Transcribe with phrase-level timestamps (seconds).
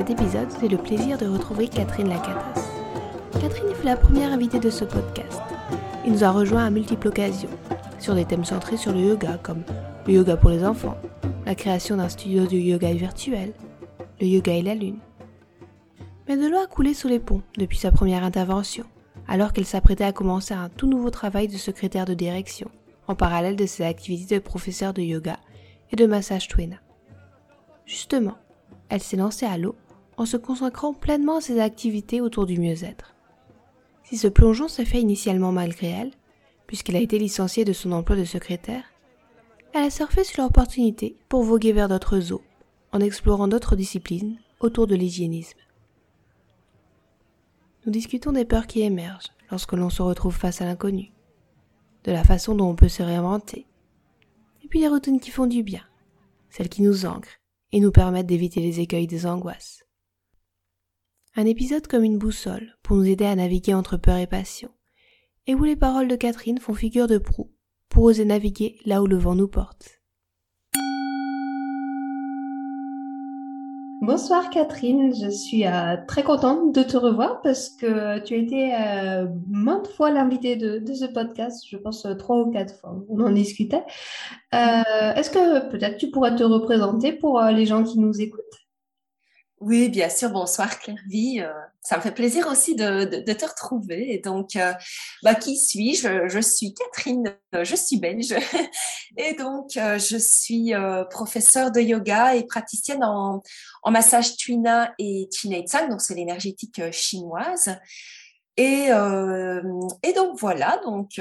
[0.00, 2.70] Cet épisode, j'ai le plaisir de retrouver Catherine Lacatas.
[3.38, 5.42] Catherine fut la première invitée de ce podcast.
[6.06, 7.50] Il nous a rejoint à multiples occasions,
[7.98, 9.62] sur des thèmes centrés sur le yoga comme
[10.06, 10.96] le yoga pour les enfants,
[11.44, 13.52] la création d'un studio de yoga virtuel,
[14.22, 15.00] le yoga et la lune.
[16.26, 18.86] Mais de l'eau a coulé sous les ponts depuis sa première intervention,
[19.28, 22.70] alors qu'elle s'apprêtait à commencer un tout nouveau travail de secrétaire de direction,
[23.06, 25.36] en parallèle de ses activités de professeur de yoga
[25.92, 26.76] et de massage Twena.
[27.84, 28.38] Justement,
[28.88, 29.76] elle s'est lancée à l'eau
[30.20, 33.14] en se consacrant pleinement à ses activités autour du mieux-être.
[34.04, 36.10] Si ce plongeon s'est fait initialement malgré elle,
[36.66, 38.84] puisqu'elle a été licenciée de son emploi de secrétaire,
[39.72, 42.42] elle a surfé sur l'opportunité pour voguer vers d'autres eaux,
[42.92, 45.58] en explorant d'autres disciplines autour de l'hygiénisme.
[47.86, 51.12] Nous discutons des peurs qui émergent lorsque l'on se retrouve face à l'inconnu,
[52.04, 53.64] de la façon dont on peut se réinventer,
[54.62, 55.84] et puis des routines qui font du bien,
[56.50, 57.38] celles qui nous ancrent
[57.72, 59.82] et nous permettent d'éviter les écueils des angoisses.
[61.36, 64.68] Un épisode comme une boussole pour nous aider à naviguer entre peur et passion,
[65.46, 67.52] et où les paroles de Catherine font figure de proue
[67.88, 70.00] pour oser naviguer là où le vent nous porte.
[74.02, 78.74] Bonsoir Catherine, je suis euh, très contente de te revoir parce que tu as été
[78.74, 82.96] euh, maintes fois l'invitée de, de, ce podcast, je pense euh, trois ou quatre fois,
[83.08, 83.84] on en discutait.
[84.50, 88.59] Est-ce que peut-être tu pourrais te représenter pour les gens qui nous écoutent?
[89.60, 90.30] Oui, bien sûr.
[90.30, 91.40] Bonsoir Clairvy.
[91.40, 94.14] Euh, ça me fait plaisir aussi de, de, de te retrouver.
[94.14, 94.72] Et donc, euh,
[95.22, 96.28] bah, qui suis-je?
[96.28, 98.34] Je suis Catherine, euh, je suis belge.
[99.18, 100.72] Et donc, je suis
[101.10, 103.42] professeure de yoga et praticienne en,
[103.82, 107.76] en massage Twina et Tsang, donc c'est l'énergétique chinoise.
[108.56, 110.80] Et, et donc, voilà.
[110.84, 111.20] Donc,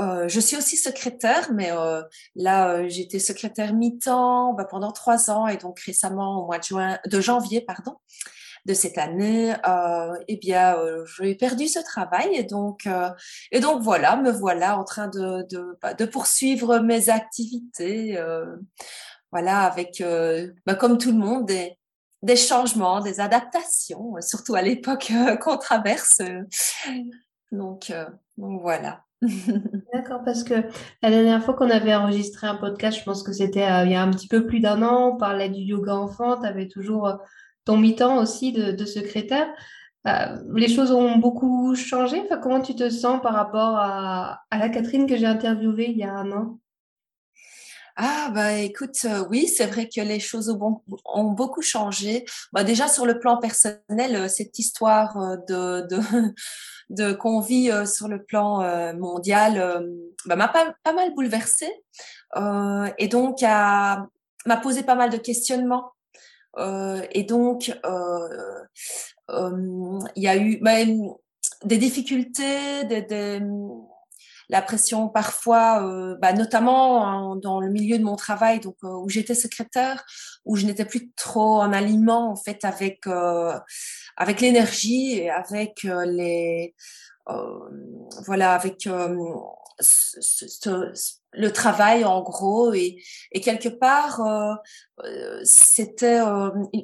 [0.00, 2.02] euh, je suis aussi secrétaire, mais euh,
[2.34, 6.64] là, euh, j'étais secrétaire mi-temps bah, pendant trois ans et donc récemment, au mois de,
[6.64, 7.96] juin, de janvier pardon,
[8.66, 9.54] de cette année,
[10.28, 10.76] eh bien,
[11.18, 12.86] j'ai perdu ce travail et donc,
[13.52, 18.22] et donc voilà, me voilà en train de, de, bah, de poursuivre mes activités,
[19.32, 20.04] voilà, avec,
[20.66, 21.78] bah, comme tout le monde, des,
[22.22, 25.10] des changements, des adaptations, surtout à l'époque
[25.40, 26.20] qu'on traverse.
[27.50, 27.90] Donc,
[28.36, 29.04] donc voilà.
[29.92, 30.54] D'accord, parce que
[31.02, 33.94] la dernière fois qu'on avait enregistré un podcast, je pense que c'était euh, il y
[33.94, 37.06] a un petit peu plus d'un an, on parlait du yoga enfant, tu avais toujours
[37.06, 37.16] euh,
[37.64, 39.48] ton mi-temps aussi de, secrétaire.
[40.06, 42.22] Euh, les choses ont beaucoup changé.
[42.24, 45.98] Enfin, comment tu te sens par rapport à, à la Catherine que j'ai interviewée il
[45.98, 46.58] y a un an?
[48.02, 52.24] Ah bah écoute, oui, c'est vrai que les choses ont, beaucoup changé.
[52.52, 56.00] Bah, déjà sur le plan personnel, cette histoire de, de
[56.90, 59.80] de qu'on vit euh, sur le plan euh, mondial euh,
[60.26, 61.72] bah, m'a pas, pas, mal bouleversée
[62.98, 65.92] et donc m'a posé pas mal de questionnements.
[66.58, 67.72] et donc
[69.28, 70.84] il y a eu bah,
[71.64, 73.40] des difficultés, des,
[74.50, 79.08] la pression parfois, euh, bah, notamment dans le milieu de mon travail, donc euh, où
[79.08, 80.04] j'étais secrétaire,
[80.44, 83.56] où je n'étais plus trop en aliment en fait avec euh,
[84.16, 86.74] avec l'énergie et avec les
[88.26, 88.88] voilà avec
[91.32, 92.74] le travail en gros.
[92.74, 93.00] Et,
[93.30, 94.20] et quelque part
[95.44, 96.20] c'était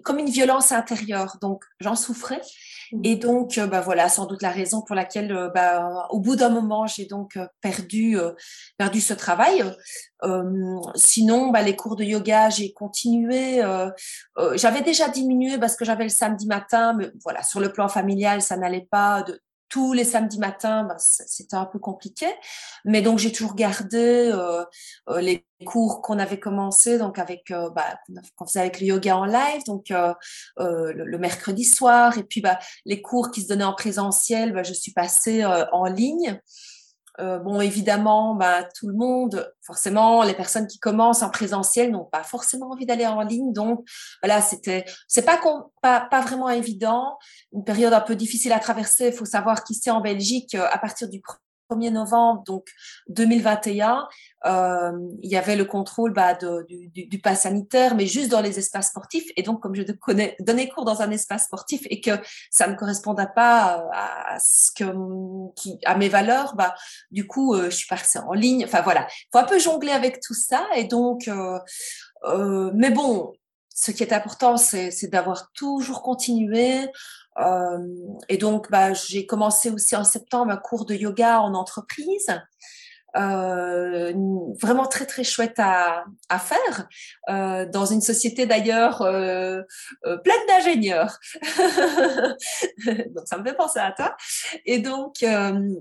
[0.05, 1.39] comme une violence intérieure.
[1.41, 2.43] Donc j'en souffrais
[3.03, 6.37] et donc, euh, bah voilà, sans doute la raison pour laquelle, euh, bah, au bout
[6.37, 8.17] d'un moment, j'ai donc euh, perdu
[8.79, 9.65] perdu ce travail.
[10.95, 13.63] sinon, bah, les cours de yoga, j'ai continué.
[14.55, 18.43] j'avais déjà diminué parce que j'avais le samedi matin, mais voilà, sur le plan familial,
[18.43, 19.25] ça n'allait pas.
[19.69, 22.27] Tous les samedis matins, ben, c'était un peu compliqué.
[22.85, 24.65] Mais donc, j'ai toujours gardé euh,
[25.09, 27.99] euh, les cours qu'on avait commencé, donc avec, euh, bah,
[28.37, 30.15] qu'on faisait avec le yoga en live, donc euh,
[30.61, 34.53] euh le, le, mercredi soir, et puis bah, les cours qui se donnaient en présentiel,
[34.53, 36.41] bah, je suis passée en ligne.
[37.21, 42.05] Euh, bon, évidemment, bah, tout le monde, forcément, les personnes qui commencent en présentiel n'ont
[42.05, 43.53] pas forcément envie d'aller en ligne.
[43.53, 43.87] Donc,
[44.23, 45.41] voilà, c'était, c'est pas,
[45.83, 47.19] pas, pas vraiment évident.
[47.53, 49.09] Une période un peu difficile à traverser.
[49.09, 51.21] Il faut savoir qu'ici en Belgique, euh, à partir du
[51.71, 52.69] 1er novembre donc
[53.09, 54.09] 2021,
[54.47, 54.93] euh,
[55.23, 58.59] il y avait le contrôle bah, du, du, du pass sanitaire, mais juste dans les
[58.59, 59.31] espaces sportifs.
[59.37, 62.13] Et donc, comme je connais, donnais cours dans un espace sportif et que
[62.51, 64.85] ça ne correspondait pas euh, à ce que,
[65.85, 66.75] à mes valeurs, bah,
[67.11, 68.65] du coup, euh, je suis passée en ligne.
[68.65, 70.67] Enfin voilà, faut un peu jongler avec tout ça.
[70.77, 71.59] Et donc, euh,
[72.25, 73.33] euh mais bon,
[73.75, 76.87] ce qui est important, c'est d'avoir toujours continué.
[77.39, 77.79] Euh,
[78.29, 82.29] et donc, bah, j'ai commencé aussi en septembre un cours de yoga en entreprise.
[83.17, 84.13] Euh,
[84.61, 86.87] vraiment très très chouette à, à faire
[87.31, 89.63] euh, dans une société d'ailleurs euh,
[90.05, 91.19] euh pleine d'ingénieurs.
[92.85, 94.15] donc ça me fait penser à toi.
[94.67, 95.77] Et donc euh,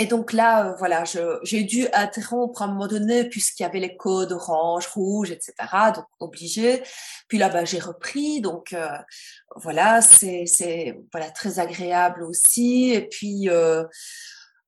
[0.00, 1.04] et donc là, euh, voilà,
[1.42, 5.52] j'ai dû interrompre à un moment donné puisqu'il y avait les codes orange, rouge, etc.
[5.94, 6.82] Donc obligé.
[7.28, 8.40] Puis là, bah, j'ai repris.
[8.40, 8.88] Donc euh,
[9.56, 12.92] voilà, c'est voilà très agréable aussi.
[12.94, 13.84] Et puis euh,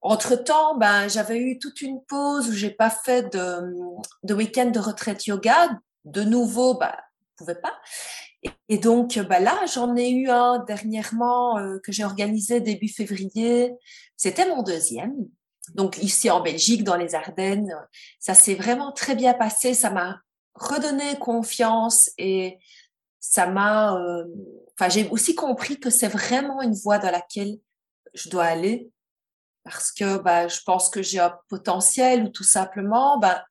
[0.03, 4.81] entre temps, ben j'avais eu toute une pause où j'ai pas fait de, week-end de
[4.81, 5.71] retraite yoga.
[6.05, 6.99] De nouveau, bah
[7.39, 7.73] pouvais pas.
[8.69, 13.73] Et, donc, bah là, j'en ai eu un dernièrement euh, que j'ai organisé début février.
[14.17, 15.15] C'était mon deuxième.
[15.75, 17.73] Donc ici en Belgique, dans les Ardennes,
[18.19, 19.75] ça s'est vraiment très bien passé.
[19.75, 20.21] Ça m'a
[20.55, 22.59] redonné confiance et
[23.21, 23.97] ça m'a.
[23.97, 24.25] Euh,
[24.75, 27.59] enfin, j'ai aussi compris que c'est vraiment une voie dans laquelle
[28.13, 28.91] je dois aller
[29.65, 33.45] parce que bah, je pense que j'ai un potentiel ou tout simplement, bah,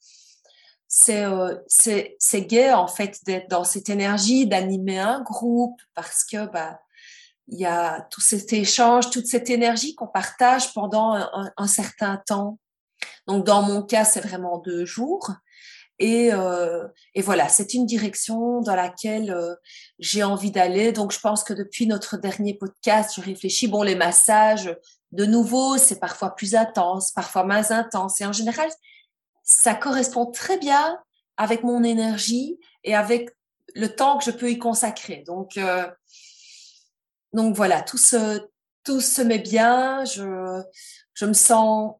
[0.94, 6.48] c'est euh, c'est gai en fait d'être dans cette énergie d'animer un groupe parce que
[6.48, 6.82] bah
[7.48, 12.22] il y a tout cet échange toute cette énergie qu'on partage pendant un, un, certain
[12.28, 12.60] temps.
[13.26, 15.32] Donc dans mon cas c'est vraiment deux jours.
[15.98, 16.86] Et, euh,
[17.16, 19.56] et voilà c'est une direction dans laquelle euh,
[19.98, 20.92] j'ai envie d'aller.
[20.92, 23.70] Donc je pense que depuis notre dernier podcast je réfléchis.
[23.70, 24.76] Bon les massages
[25.14, 28.20] de nouveau c'est parfois plus intense parfois moins intense.
[28.20, 28.70] Et en général
[29.52, 30.98] ça correspond très bien
[31.38, 33.30] avec mon énergie et avec
[33.76, 35.24] le temps que je peux y consacrer.
[35.26, 35.88] Donc, euh,
[37.34, 38.42] donc voilà, tout se,
[38.84, 40.06] tout se met bien.
[40.06, 40.62] Je,
[41.14, 41.96] je me sens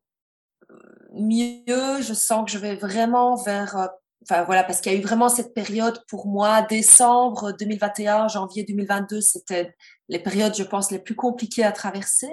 [1.14, 2.02] mieux.
[2.02, 3.88] Je sens que je vais vraiment vers, euh,
[4.24, 8.64] enfin voilà, parce qu'il y a eu vraiment cette période pour moi, décembre 2021, janvier
[8.64, 9.76] 2022, c'était
[10.10, 12.32] les périodes, je pense, les plus compliquées à traverser.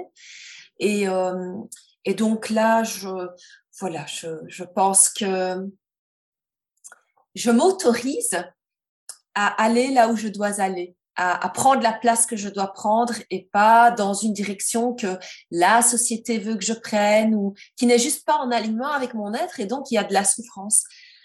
[0.80, 1.54] Et, euh,
[2.04, 3.08] et donc là, je,
[3.80, 5.70] voilà, je, je pense que
[7.34, 8.44] je m'autorise
[9.34, 13.14] à aller là où je dois aller, à, prendre la place que je dois prendre
[13.30, 15.18] et pas dans une direction que
[15.50, 19.34] la société veut que je prenne ou qui n'est juste pas en alignement avec mon
[19.34, 20.84] être et donc il y a de la souffrance.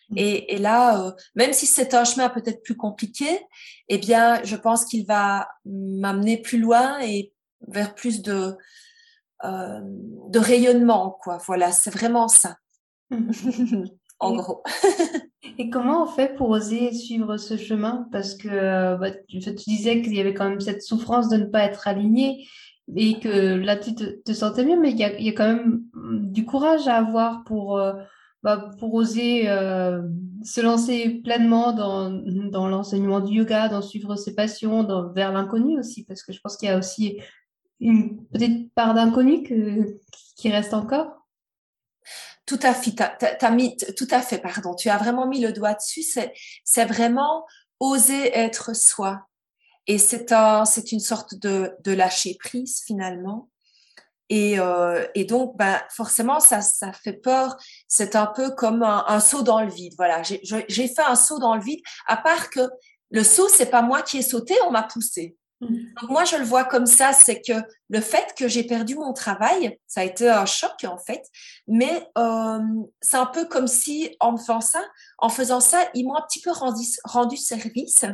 [0.09, 0.17] Mmh.
[0.17, 3.39] Et, et là, euh, même si c'est un chemin peut-être plus compliqué,
[3.87, 7.31] eh bien, je pense qu'il va m'amener plus loin et
[7.67, 8.57] vers plus de,
[9.43, 11.37] euh, de rayonnement, quoi.
[11.45, 12.57] Voilà, c'est vraiment ça.
[14.19, 14.63] en gros.
[15.57, 18.07] et comment on fait pour oser suivre ce chemin?
[18.11, 21.63] Parce que bah, tu, disais qu'il y avait quand même cette souffrance de ne pas
[21.63, 22.47] être aligné
[22.95, 25.47] et que là, tu te, sentais mieux, mais il y a, il y a, quand
[25.47, 27.93] même du courage à avoir pour, euh,
[28.43, 30.01] bah, pour oser euh,
[30.43, 35.79] se lancer pleinement dans, dans l'enseignement du yoga, dans suivre ses passions, dans, vers l'inconnu
[35.79, 37.19] aussi, parce que je pense qu'il y a aussi
[37.83, 41.23] une petite part d'inconnu qui reste encore?
[42.45, 42.91] Tout à fait,
[43.95, 44.75] tout à fait, pardon.
[44.75, 46.03] Tu as vraiment mis le doigt dessus.
[46.03, 47.45] C'est, vraiment
[47.79, 49.27] oser être soi.
[49.87, 53.49] Et c'est un, c'est une sorte de, lâcher prise finalement.
[54.29, 57.55] Et, euh, donc, ben, forcément, ça, ça fait peur.
[57.87, 59.93] C'est un peu comme un, un saut dans le vide.
[59.97, 61.81] Voilà, j'ai fait un saut dans le vide.
[62.07, 62.61] À part que
[63.09, 65.37] le saut, c'est pas moi qui ai sauté, on m'a poussé.
[66.01, 67.53] Donc moi, je le vois comme ça, c'est que
[67.89, 71.23] le fait que j'ai perdu mon travail, ça a été un choc en fait,
[71.67, 72.59] mais euh,
[73.01, 74.83] c'est un peu comme si en faisant ça,
[75.17, 78.05] en faisant ça, ils m'ont un petit peu rendu, service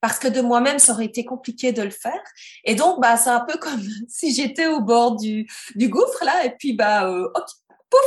[0.00, 2.22] parce que de moi-même, ça aurait été compliqué de le faire.
[2.64, 6.44] Et donc, bah, c'est un peu comme si j'étais au bord du, du gouffre là,
[6.44, 7.28] et puis bah, euh,
[7.90, 8.00] pouf,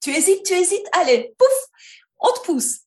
[0.00, 1.66] tu hésites, tu hésites, allez, pouf,
[2.18, 2.80] on te pousse.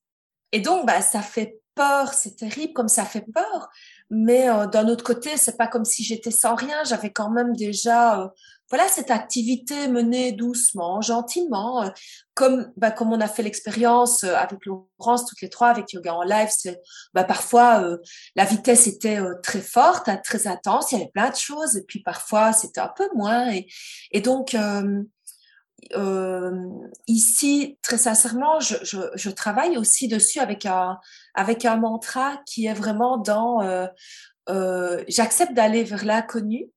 [0.52, 3.70] Et donc, bah, ça fait peur, c'est terrible comme ça fait peur.
[4.10, 6.84] Mais euh, d'un autre côté, c'est pas comme si j'étais sans rien.
[6.86, 8.28] J'avais quand même déjà, euh,
[8.70, 11.90] voilà, cette activité menée doucement, gentiment, euh,
[12.34, 16.24] comme bah, comme on a fait l'expérience avec Laurence toutes les trois avec yoga en
[16.24, 16.50] live.
[17.14, 17.88] Bah, parfois
[18.36, 20.92] la vitesse était très forte, très intense.
[20.92, 23.52] Il y avait plein de choses, et puis parfois c'était un peu moins.
[24.12, 24.56] Et donc
[25.96, 26.52] euh,
[27.08, 31.00] ici, très sincèrement, je, je, je, travaille aussi dessus avec un,
[31.34, 33.88] avec un mantra qui est vraiment dans euh,
[34.50, 36.70] euh, j'accepte d'aller vers l'inconnu,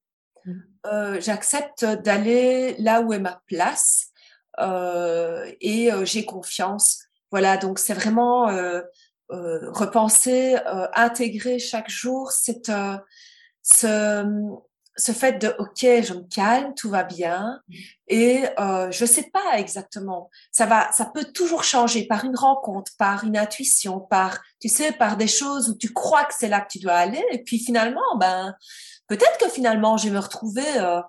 [0.45, 0.53] mmh.
[0.87, 4.13] euh, j'accepte d'aller là où est ma place.
[4.59, 7.05] et j'ai confiance.
[7.31, 8.47] Voilà, donc c'est vraiment
[9.29, 10.57] repenser,
[10.95, 12.73] intégrer chaque jour cette,
[13.63, 14.25] ce,
[14.97, 17.61] ce fait de OK, je me calme, tout va bien,
[18.09, 20.31] et euh, je sais pas exactement.
[20.53, 24.93] Ça va, ça peut toujours changer par une rencontre, par une intuition, par, tu sais,
[24.93, 27.59] par des choses où tu crois que c'est là que tu dois aller, et puis
[27.59, 28.55] finalement, ben
[29.09, 31.01] peut-être que finalement je vais me retrouver euh,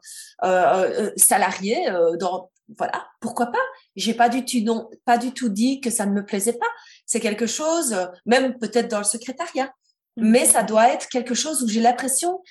[0.43, 3.57] euh, euh salarié euh, dans, voilà, pourquoi pas.
[3.95, 6.67] J'ai pas du tout non, pas du tout dit que ça ne me plaisait pas.
[7.05, 9.73] C'est quelque chose, même peut-être dans le secrétariat,
[10.17, 10.29] mmh.
[10.29, 12.41] mais ça doit être quelque chose où j'ai l'impression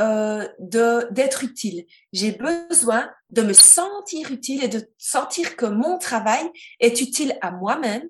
[0.00, 1.86] euh, de d'être utile.
[2.12, 6.44] J'ai besoin de me sentir utile et de sentir que mon travail
[6.80, 8.06] est utile à moi-même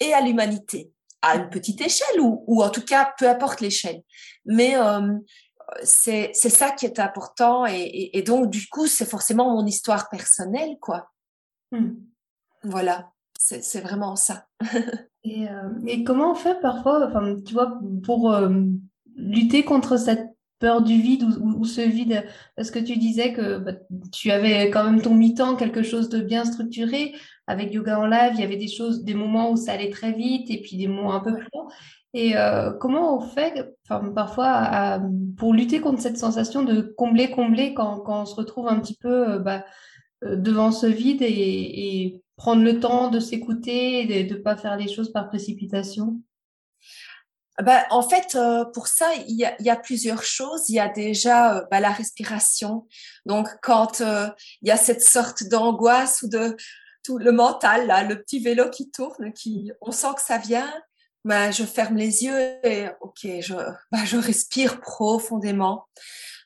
[0.00, 4.02] et à l'humanité, à une petite échelle ou, ou en tout cas peu importe l'échelle.
[4.44, 5.18] Mais euh,
[5.82, 10.08] c'est c'est ça qui est important et, et, donc du coup c'est forcément mon histoire
[10.08, 11.10] personnelle quoi.
[11.72, 11.96] Hmm.
[12.62, 14.46] Voilà, c'est vraiment ça.
[15.24, 18.50] et, euh, et, comment on fait parfois, enfin tu vois, pour euh,
[19.14, 22.24] lutter contre cette peur du vide ou, ce vide
[22.56, 23.72] Parce que tu disais que bah,
[24.12, 27.14] tu avais quand même ton mi-temps, quelque chose de bien structuré.
[27.46, 30.12] Avec Yoga en live, il y avait des choses, des moments où ça allait très
[30.12, 31.68] vite et puis des moments un peu plus longs.
[32.14, 33.76] Et euh, comment on fait
[34.14, 35.00] parfois
[35.36, 38.96] pour lutter contre cette sensation de combler, combler quand, quand on se retrouve un petit
[38.96, 39.64] peu euh, bah,
[40.24, 44.56] euh, devant ce vide et, et, prendre le temps de s'écouter et de ne pas
[44.56, 46.20] faire les choses par précipitation?
[47.62, 50.68] Ben, en fait, euh, pour ça, il y, a, il y, a, plusieurs choses.
[50.68, 52.86] Il y a déjà ben, la respiration.
[53.24, 54.28] Donc, quand euh,
[54.60, 56.54] il y a cette sorte d'angoisse ou de
[57.02, 60.70] tout le mental, là, le petit vélo qui tourne, qui, on sent que ça vient,
[61.24, 63.54] ben, je ferme les yeux et ok, je,
[63.90, 65.86] ben, je respire profondément.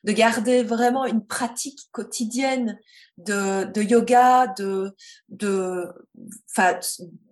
[0.03, 2.79] De garder vraiment une pratique quotidienne
[3.17, 4.95] de, de yoga, de,
[5.29, 5.93] de,
[6.49, 6.79] enfin,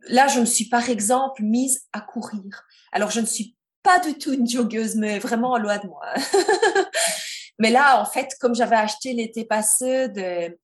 [0.08, 2.68] là, je me suis par exemple mise à courir.
[2.92, 3.56] Alors, je ne suis
[3.90, 6.06] pas du tout une joggeuse, mais vraiment loin de moi.
[7.60, 10.56] mais là, en fait, comme j'avais acheté l'été passé des,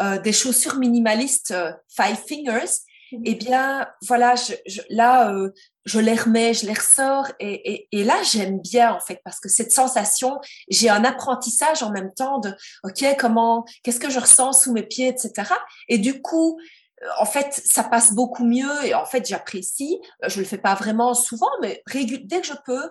[0.00, 2.74] euh, des chaussures minimalistes euh, Five Fingers,
[3.12, 3.22] mm-hmm.
[3.26, 5.50] eh bien, voilà, je, là, euh,
[5.84, 9.38] je les remets, je les ressors, et, et, et là, j'aime bien en fait parce
[9.38, 12.52] que cette sensation, j'ai un apprentissage en même temps de,
[12.82, 15.52] ok, comment, qu'est-ce que je ressens sous mes pieds, etc.
[15.88, 16.58] Et du coup,
[17.18, 20.00] en fait, ça passe beaucoup mieux et en fait, j'apprécie.
[20.26, 22.90] Je le fais pas vraiment souvent, mais dès que je peux.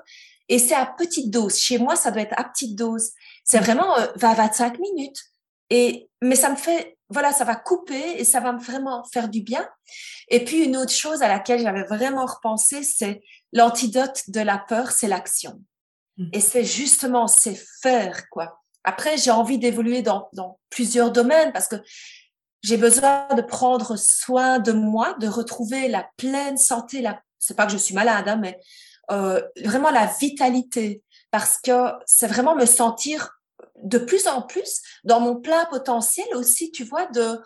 [0.49, 1.57] Et c'est à petite dose.
[1.57, 3.11] Chez moi, ça doit être à petite dose.
[3.43, 3.63] C'est mmh.
[3.63, 5.21] vraiment euh, 20-25 minutes.
[5.69, 9.41] Et, mais ça me fait, voilà, ça va couper et ça va vraiment faire du
[9.41, 9.67] bien.
[10.27, 13.21] Et puis, une autre chose à laquelle j'avais vraiment repensé, c'est
[13.53, 15.61] l'antidote de la peur, c'est l'action.
[16.17, 16.29] Mmh.
[16.33, 18.59] Et c'est justement, c'est faire, quoi.
[18.83, 21.77] Après, j'ai envie d'évoluer dans, dans plusieurs domaines parce que
[22.63, 27.01] j'ai besoin de prendre soin de moi, de retrouver la pleine santé.
[27.01, 27.21] La...
[27.39, 28.59] C'est pas que je suis malade, hein, mais
[29.11, 33.31] euh, vraiment la vitalité, parce que c'est vraiment me sentir
[33.83, 37.39] de plus en plus dans mon plein potentiel aussi, tu vois, de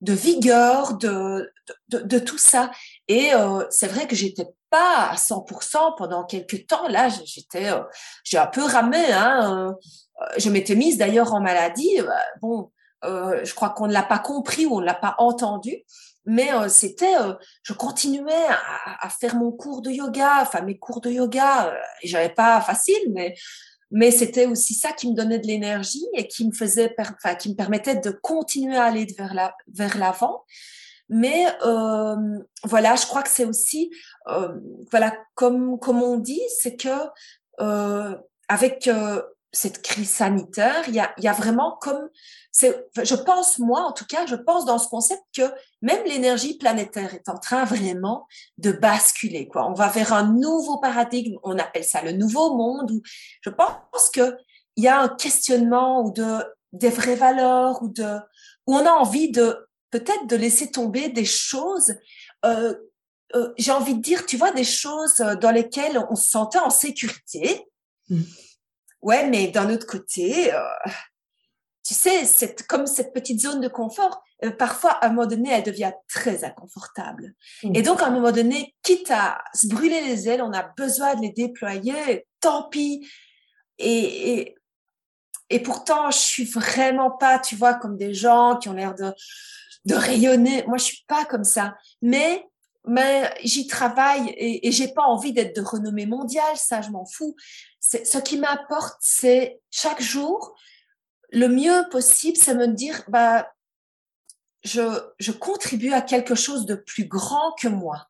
[0.00, 1.50] de vigueur, de
[1.88, 2.70] de, de, tout ça.
[3.08, 6.88] Et euh, c'est vrai que j'étais pas à 100% pendant quelques temps.
[6.88, 7.80] Là, j'étais, euh,
[8.24, 9.12] j'ai un peu ramé.
[9.12, 9.74] Hein,
[10.20, 12.00] euh, je m'étais mise d'ailleurs en maladie.
[12.02, 12.70] Bah, bon,
[13.04, 15.84] je crois qu'on ne l'a pas compris ou on ne l'a pas entendu,
[16.26, 18.32] mais euh, c'était, euh, je continuais
[19.00, 23.34] à, faire mon cours de yoga, enfin mes cours de yoga, j'avais pas facile, mais
[23.90, 27.50] mais c'était aussi ça qui me donnait de l'énergie et qui me faisait, enfin qui
[27.50, 30.44] me permettait de continuer à aller vers la vers l'avant.
[31.10, 32.16] Mais euh,
[32.64, 33.90] voilà, je crois que c'est aussi,
[34.28, 34.58] euh,
[34.90, 36.88] voilà, comme comme on dit, c'est que
[37.60, 38.16] euh,
[38.48, 38.90] avec
[39.54, 42.08] cette crise sanitaire, il y a, il y a vraiment comme,
[42.60, 45.42] je pense moi en tout cas, je pense dans ce concept que
[45.80, 48.26] même l'énergie planétaire est en train vraiment
[48.58, 49.48] de basculer.
[49.48, 51.36] Quoi, on va vers un nouveau paradigme.
[51.42, 52.90] On appelle ça le nouveau monde.
[52.90, 53.02] Où
[53.40, 54.36] je pense que
[54.76, 58.18] il y a un questionnement ou de des vraies valeurs ou de
[58.66, 61.94] où on a envie de peut-être de laisser tomber des choses.
[62.44, 62.74] Euh,
[63.34, 66.70] euh, j'ai envie de dire, tu vois, des choses dans lesquelles on se sentait en
[66.70, 67.64] sécurité.
[68.08, 68.22] Mmh.
[69.04, 70.60] Ouais, mais d'un autre côté, euh,
[71.86, 74.22] tu sais, c'est comme cette petite zone de confort.
[74.42, 77.34] Euh, parfois, à un moment donné, elle devient très inconfortable.
[77.74, 81.16] Et donc, à un moment donné, quitte à se brûler les ailes, on a besoin
[81.16, 82.26] de les déployer.
[82.40, 83.06] Tant pis.
[83.76, 84.54] Et, et,
[85.50, 89.12] et pourtant, je suis vraiment pas, tu vois, comme des gens qui ont l'air de,
[89.84, 90.64] de rayonner.
[90.66, 91.76] Moi, je suis pas comme ça.
[92.00, 92.46] Mais
[92.86, 97.06] mais j'y travaille et, et j'ai pas envie d'être de renommée mondiale, ça je m'en
[97.06, 97.34] fous.
[97.80, 100.54] Ce qui m'apporte, c'est chaque jour
[101.30, 103.52] le mieux possible, c'est me dire bah
[104.62, 108.06] je, je contribue à quelque chose de plus grand que moi.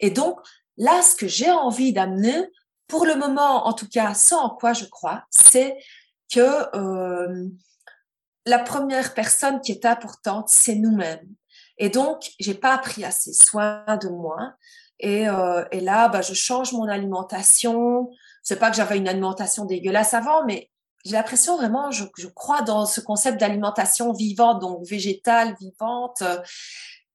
[0.00, 0.38] Et donc,
[0.76, 2.48] là, ce que j'ai envie d'amener,
[2.86, 5.76] pour le moment, en tout cas, sans en quoi je crois, c'est
[6.32, 7.48] que euh,
[8.46, 11.28] la première personne qui est importante, c'est nous-mêmes.
[11.78, 14.54] Et donc, j'ai pas pris assez soin de moi.
[15.00, 18.10] Et, euh, et là, bah, je change mon alimentation.
[18.42, 20.70] C'est pas que j'avais une alimentation dégueulasse avant, mais
[21.04, 26.22] j'ai l'impression vraiment, je, je, crois dans ce concept d'alimentation vivante, donc végétale, vivante,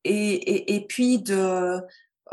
[0.06, 1.82] et, et, puis de,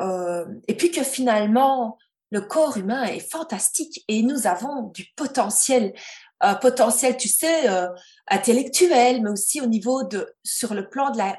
[0.00, 1.98] euh, et puis que finalement
[2.30, 5.92] le corps humain est fantastique et nous avons du potentiel,
[6.40, 7.88] un potentiel, tu sais, euh,
[8.28, 11.36] intellectuel, mais aussi au niveau de, sur le plan de la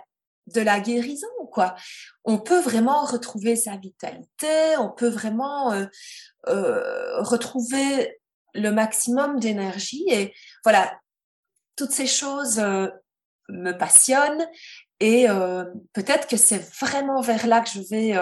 [0.53, 1.75] de la guérison, quoi.
[2.23, 5.85] On peut vraiment retrouver sa vitalité, on peut vraiment euh,
[6.47, 8.19] euh, retrouver
[8.53, 10.05] le maximum d'énergie.
[10.09, 10.99] Et voilà,
[11.75, 12.87] toutes ces choses euh,
[13.49, 14.47] me passionnent
[14.99, 15.25] et
[15.93, 18.15] peut-être que c'est vraiment vers là que je vais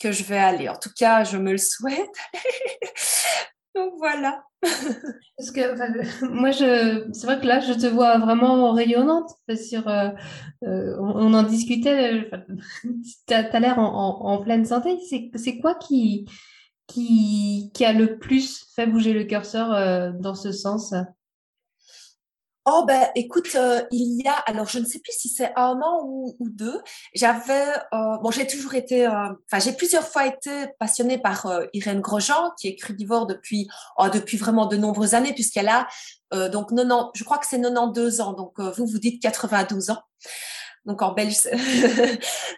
[0.00, 0.70] que je vais aller.
[0.70, 2.16] En tout cas, je me le souhaite.
[3.74, 4.44] Donc voilà.
[4.60, 9.30] Parce que moi, je, c'est vrai que là, je te vois vraiment rayonnante.
[9.56, 10.10] Sur, euh,
[10.64, 12.30] euh, on, en discutait.
[13.28, 14.98] Tu as, l'air en, pleine santé.
[15.34, 16.26] C'est, quoi qui,
[16.86, 20.94] qui, qui a le plus fait bouger le curseur euh, dans ce sens?
[22.64, 25.80] Oh ben écoute, euh, il y a alors je ne sais plus si c'est un
[25.80, 26.80] an ou, deux.
[27.12, 31.64] J'avais euh, bon j'ai toujours été euh, enfin j'ai plusieurs fois été passionnée par euh,
[31.72, 35.88] Irène Grosjean qui est crudivore depuis oh, depuis vraiment de nombreuses années puisqu'elle a
[36.48, 40.02] donc 90 je crois que c'est 92 ans donc vous vous dites 92 ans
[40.84, 41.42] donc en belge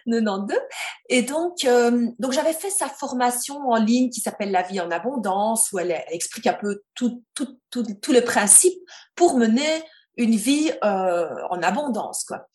[0.05, 0.57] 92
[1.09, 4.89] et donc euh, donc j'avais fait sa formation en ligne qui s'appelle la vie en
[4.89, 8.77] abondance où elle, elle explique un peu tout tout tout, tout le principe
[9.15, 9.83] pour mener
[10.17, 12.47] une vie euh, en abondance quoi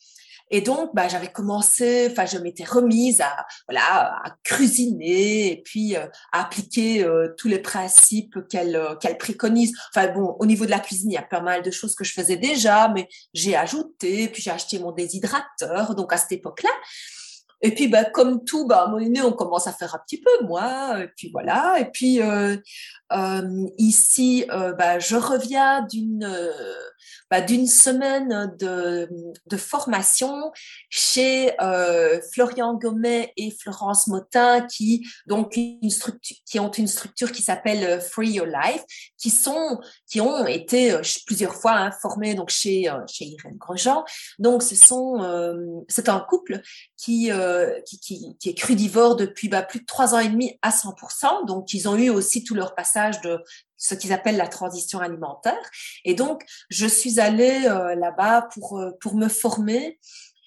[0.51, 5.97] et donc, bah, j'avais commencé, enfin, je m'étais remise à, voilà, à cuisiner et puis
[5.97, 9.73] euh, à appliquer euh, tous les principes qu'elle euh, qu'elle préconise.
[9.95, 12.03] Enfin, bon, au niveau de la cuisine, il y a pas mal de choses que
[12.03, 15.95] je faisais déjà, mais j'ai ajouté, puis j'ai acheté mon déshydrateur.
[15.95, 16.71] Donc, à cette époque-là,
[17.63, 20.21] et puis, bah, comme tout, bah, à un moment on commence à faire un petit
[20.21, 21.79] peu, moi, et puis voilà.
[21.79, 22.57] Et puis, euh,
[23.13, 26.27] euh, ici, euh, bah, je reviens d'une
[27.31, 29.09] bah, d'une semaine de,
[29.47, 30.51] de, formation
[30.89, 31.53] chez
[32.33, 38.01] Florian Gomet et Florence Motin, qui donc une structure, qui ont une structure qui s'appelle
[38.01, 38.83] Free Your Life,
[39.17, 40.97] qui sont, qui ont été
[41.27, 44.05] plusieurs fois hein, formés donc chez chez Irène Grosjean.
[44.39, 46.61] Donc, ce sont, c'est un couple
[46.97, 47.31] qui,
[47.87, 51.47] qui, qui, est crudivore depuis bah, plus de trois ans et demi à 100%.
[51.47, 53.43] Donc, ils ont eu aussi tout leur passage de
[53.81, 55.59] ce qu'ils appellent la transition alimentaire.
[56.05, 59.99] Et donc, je suis allée euh, là-bas pour, euh, pour me former.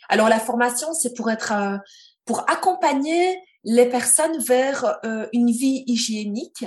[0.08, 1.78] Alors, la formation, c'est pour être, euh,
[2.26, 5.00] pour accompagner les personnes vers
[5.32, 6.66] une vie hygiénique.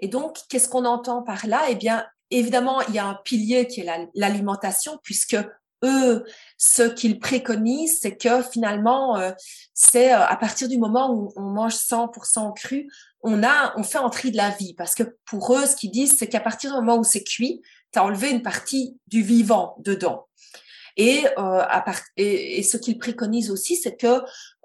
[0.00, 1.62] Et donc, qu'est-ce qu'on entend par là?
[1.68, 5.36] Eh bien, évidemment, il y a un pilier qui est l'alimentation, puisque
[5.82, 6.24] eux,
[6.56, 9.32] ce qu'ils préconisent, c'est que finalement, euh,
[9.74, 12.88] c'est euh, à partir du moment où on mange 100% cru,
[13.22, 14.74] on a, on fait entrer de la vie.
[14.74, 17.62] Parce que pour eux, ce qu'ils disent, c'est qu'à partir du moment où c'est cuit,
[17.92, 20.26] tu as enlevé une partie du vivant dedans.
[20.96, 24.22] Et, euh, à part et, et, ce qu'ils préconisent aussi, c'est que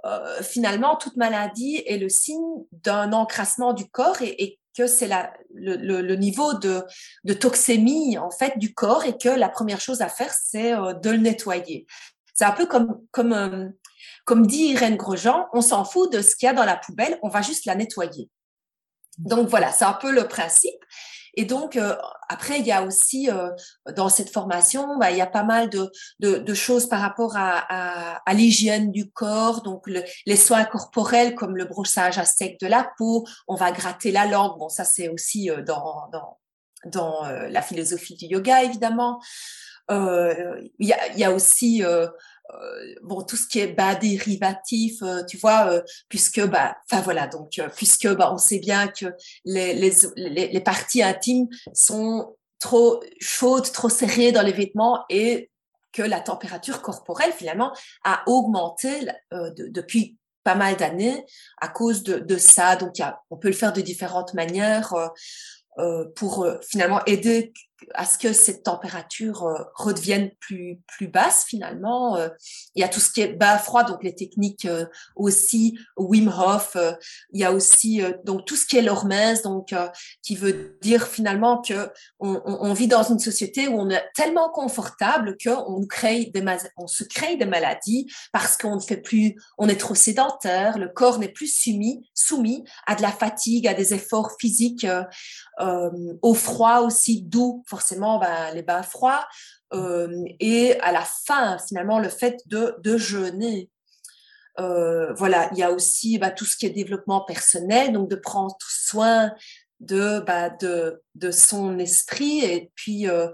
[0.08, 5.10] euh, finalement, toute maladie est le signe d'un encrassement du corps et, que c'est
[5.56, 6.84] le, niveau de,
[7.24, 10.94] de toxémie en fait du corps et que la première chose à faire, c'est euh,
[10.94, 11.88] de le nettoyer.
[12.36, 13.70] C'est un peu comme, comme, euh,
[14.24, 17.18] comme dit Irène Grosjean, on s'en fout de ce qu'il y a dans la poubelle,
[17.24, 18.30] on va juste la nettoyer.
[19.18, 20.80] Donc voilà, c'est un peu le principe.
[21.38, 21.96] Et donc, euh,
[22.28, 23.52] après, il y a aussi euh,
[23.96, 27.38] dans cette formation, bah, il y a pas mal de, de, de choses par rapport
[27.38, 32.26] à, à, à l'hygiène du corps, donc le, les soins corporels comme le brossage à
[32.26, 34.58] sec de la peau, on va gratter la langue.
[34.58, 36.40] Bon, ça c'est aussi euh, dans, dans,
[36.86, 39.22] dans euh, la philosophie du yoga, évidemment.
[39.90, 42.08] Il y, a, y a aussi euh,
[43.02, 47.28] bon tout ce qui est bas dérivatif euh, tu vois euh, puisque bah enfin voilà
[47.28, 49.08] donc puisque bah on sait bien que
[49.46, 55.52] les, les, les, les, parties intimes sont trop chaudes trop serrées dans les vêtements et
[55.92, 61.26] que la température corporelle finalement a augmenté de, depuis pas mal d'années
[61.60, 62.76] à cause de, de ça.
[62.76, 64.94] Donc y a, on peut le faire de différentes manières
[66.16, 67.52] pour finalement aider
[67.94, 72.16] à ce que cette température euh, redevienne plus plus basse finalement.
[72.18, 72.30] Euh,
[72.76, 74.86] il y a tout ce qui est bas froid, donc les techniques euh,
[75.16, 76.76] aussi Wim Hof.
[77.32, 79.74] il y a aussi donc tout ce qui est l'hormèse, donc
[80.22, 84.50] qui veut dire finalement que on, on, vit dans une société où on est tellement
[84.50, 86.44] confortable que on crée des
[86.78, 90.90] on se crée des maladies parce qu'on ne fait plus, on est trop sédentaire, le
[90.90, 94.88] corps n'est plus soumis soumis à de la fatigue, à des efforts physiques,
[96.22, 99.28] au froid aussi, doux forcément ben, les bains froids,
[99.74, 100.08] euh,
[100.40, 103.70] et à la fin, finalement, le fait de, de jeûner.
[104.60, 108.16] Euh, voilà, il y a aussi bah, tout ce qui est développement personnel, donc de
[108.16, 109.34] prendre soin
[109.80, 113.28] de, bah, de, de son esprit, et puis, euh,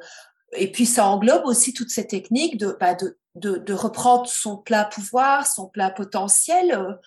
[0.53, 4.57] et puis ça englobe aussi toutes ces techniques de, bah, de, de, de reprendre son
[4.57, 6.97] plat pouvoir, son plat potentiel.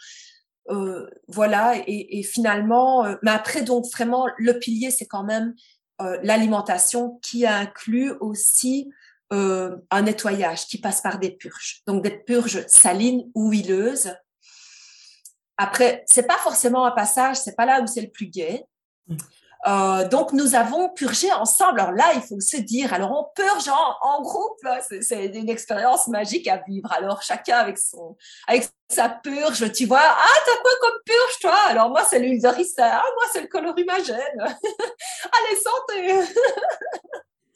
[0.71, 5.55] Euh, voilà, et, et finalement, mais après, donc vraiment, le pilier, c'est quand même
[6.01, 8.91] euh, l'alimentation qui inclut aussi
[9.33, 11.83] euh, un nettoyage qui passe par des purges.
[11.87, 14.15] Donc des purges salines ou huileuses.
[15.57, 18.65] Après, c'est pas forcément un passage, c'est pas là où c'est le plus gai.
[19.67, 21.81] Euh, donc nous avons purgé ensemble.
[21.81, 24.61] Alors là, il faut se dire, alors on purge en, groupe,
[25.01, 26.93] c'est une expérience magique à vivre.
[26.93, 30.03] Alors chacun avec son, avec sa purge, tu vois.
[30.03, 31.57] Ah, t'as quoi comme purge toi?
[31.69, 34.39] Alors moi c'est l'huile Ah moi c'est le colorumagène.
[34.39, 36.33] Allez santé.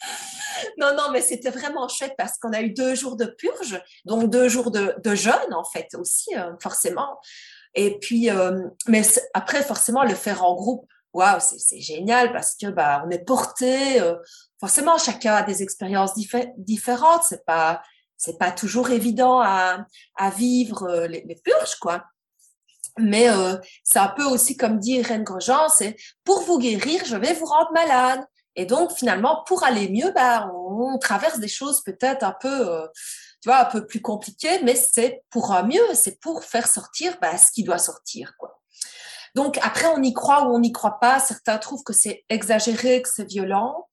[0.78, 4.30] non, non, mais c'était vraiment chouette parce qu'on a eu deux jours de purge, donc
[4.30, 7.20] deux jours de, jeûne en fait aussi, euh, forcément.
[7.74, 9.02] Et puis, euh, mais
[9.34, 14.00] après, forcément, le faire en groupe, waouh, c'est génial parce que bah on est porté.
[14.00, 14.16] Euh,
[14.58, 16.14] forcément, chacun a des expériences
[16.56, 17.22] différentes.
[17.24, 17.82] C'est pas
[18.20, 22.04] c'est pas toujours évident à, à vivre euh, les, purges, quoi.
[22.98, 27.16] Mais euh, c'est un peu aussi comme dit Irène Grosjean, c'est pour vous guérir, je
[27.16, 28.22] vais vous rendre malade.
[28.56, 32.86] Et donc finalement, pour aller mieux, bah, on, traverse des choses peut-être un peu, euh,
[33.40, 37.16] tu vois, un peu plus compliquées, mais c'est pour un mieux, c'est pour faire sortir
[37.22, 38.59] bah, ce qui doit sortir, quoi.
[39.34, 41.18] Donc après, on y croit ou on n'y croit pas.
[41.20, 43.86] Certains trouvent que c'est exagéré, que c'est violent.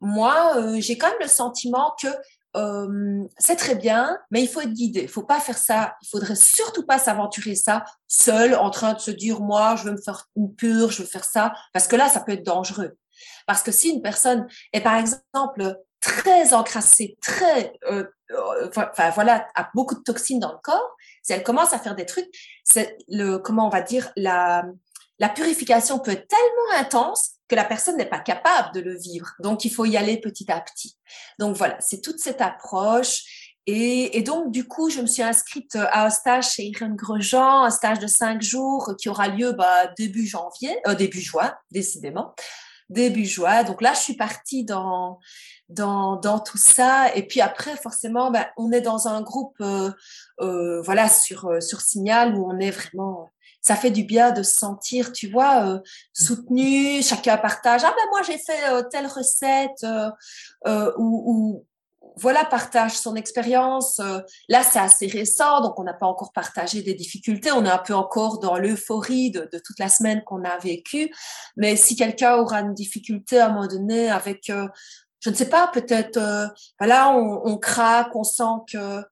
[0.00, 2.08] Moi, euh, j'ai quand même le sentiment que
[2.54, 5.02] euh, c'est très bien, mais il faut être guidé.
[5.02, 5.94] Il faut pas faire ça.
[6.02, 9.92] Il faudrait surtout pas s'aventurer ça seul, en train de se dire moi, je veux
[9.92, 12.98] me faire une pure, je veux faire ça, parce que là, ça peut être dangereux.
[13.46, 18.04] Parce que si une personne est par exemple très encrassée, très, euh,
[18.66, 22.06] enfin voilà, a beaucoup de toxines dans le corps, si elle commence à faire des
[22.06, 22.30] trucs,
[23.44, 24.64] comment on va dire, la,
[25.18, 29.28] la purification peut être tellement intense que la personne n'est pas capable de le vivre.
[29.40, 30.96] Donc, il faut y aller petit à petit.
[31.38, 33.52] Donc, voilà, c'est toute cette approche.
[33.66, 37.62] Et, et, donc, du coup, je me suis inscrite à un stage chez Irène Grosjean,
[37.62, 42.34] un stage de cinq jours qui aura lieu bah, début janvier, euh, début juin, décidément,
[42.88, 43.62] début juin.
[43.62, 45.20] Donc là, je suis partie dans
[45.72, 47.14] dans, dans tout ça.
[47.14, 49.90] Et puis après, forcément, ben, on est dans un groupe, euh,
[50.40, 53.32] euh, voilà, sur, euh, sur Signal où on est vraiment.
[53.60, 55.78] Ça fait du bien de se sentir, tu vois, euh,
[56.12, 57.00] soutenu.
[57.02, 57.82] Chacun partage.
[57.84, 59.86] Ah ben moi j'ai fait euh, telle recette
[60.98, 61.66] ou, ou
[62.16, 64.00] voilà partage son expérience.
[64.48, 67.52] Là c'est assez récent, donc on n'a pas encore partagé des difficultés.
[67.52, 71.14] On est un peu encore dans l'euphorie de, de, toute la semaine qu'on a vécue.
[71.56, 74.50] Mais si quelqu'un aura une difficulté à un moment donné avec
[75.22, 76.46] je ne sais pas, peut-être, euh,
[76.78, 79.02] voilà, on, on, craque, on sent que,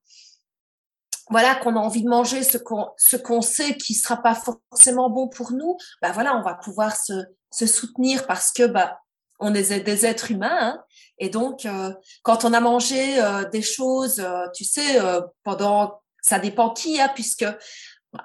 [1.29, 5.09] voilà, qu'on a envie de manger ce qu'on, ce qu'on sait qui sera pas forcément
[5.09, 5.77] bon pour nous.
[6.03, 7.13] Bah voilà, on va pouvoir se,
[7.53, 9.01] se soutenir parce que bah
[9.39, 10.85] on est des êtres humains hein,
[11.19, 14.23] et donc euh, quand on a mangé euh, des choses,
[14.55, 14.99] tu sais,
[15.45, 17.47] pendant, ça dépend qui, hein, puisque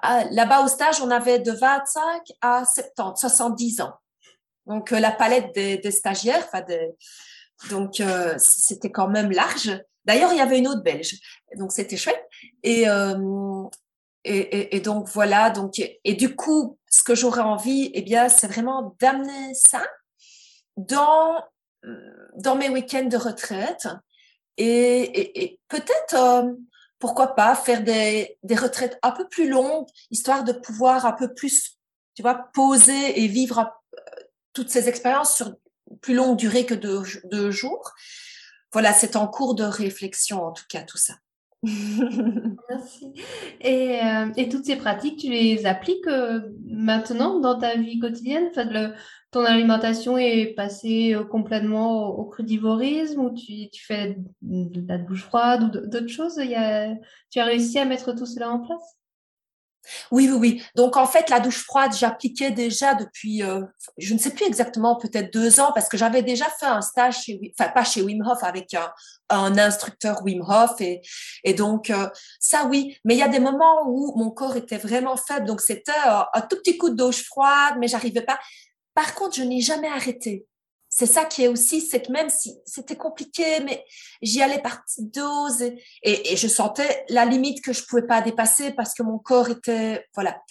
[0.01, 3.93] ah, là-bas au stage on avait de 25 à 70, 70 ans.
[4.65, 6.95] Donc la palette des, des stagiaires, enfin des
[7.69, 9.71] donc, euh, c'était quand même large.
[10.05, 11.19] D'ailleurs, il y avait une autre belge.
[11.57, 12.23] Donc, c'était chouette.
[12.63, 13.63] Et, euh,
[14.23, 15.49] et, et, et, donc, voilà.
[15.49, 19.85] Donc, et, du coup, ce que j'aurais envie, eh bien, c'est vraiment d'amener ça
[20.77, 21.43] dans,
[22.35, 23.87] dans mes week-ends de retraite.
[24.57, 26.53] Et, peut-être, euh,
[26.99, 31.33] pourquoi pas, faire des, des retraites un peu plus longues, histoire de pouvoir un peu
[31.33, 31.77] plus,
[32.15, 34.01] tu vois, poser et vivre euh,
[34.53, 35.53] toutes ces expériences sur
[36.01, 37.93] plus longue durée que deux, jours.
[38.71, 41.13] Voilà, c'est en cours de réflexion en tout cas tout ça.
[42.69, 43.13] Merci.
[43.61, 48.49] Et, euh, et, toutes ces pratiques, tu les appliques euh, maintenant dans ta vie quotidienne?
[48.51, 48.93] Enfin, le,
[49.31, 55.63] Ton alimentation est passée euh, complètement au, crudivorisme ou tu, fais de la douche froide
[55.63, 56.39] ou d'autres choses?
[57.31, 58.95] Tu as réussi à mettre tout cela en place?
[60.11, 60.63] Oui, oui, oui.
[60.75, 63.61] Donc en fait, la douche froide, j'appliquais déjà depuis, euh,
[63.97, 67.23] je ne sais plus exactement, peut-être deux ans, parce que j'avais déjà fait un stage
[67.23, 68.73] chez, enfin pas chez Wim Hof, avec
[69.29, 71.01] un, instructeur Wim Hof, et,
[71.43, 72.07] et donc euh,
[72.39, 72.97] ça oui.
[73.05, 76.21] Mais il y a des moments où mon corps était vraiment faible, donc c'était euh,
[76.33, 78.39] un tout petit coup de douche froide, mais j'arrivais pas.
[78.93, 80.45] Par contre, je n'ai jamais arrêté
[80.97, 83.83] c'est ça qui est aussi, c'est que même si c'était compliqué, mais
[84.21, 85.61] j'y allais par petite dose
[86.01, 90.05] et, je sentais la limite que je pouvais pas dépasser parce que mon corps était,
[90.13, 90.41] voilà.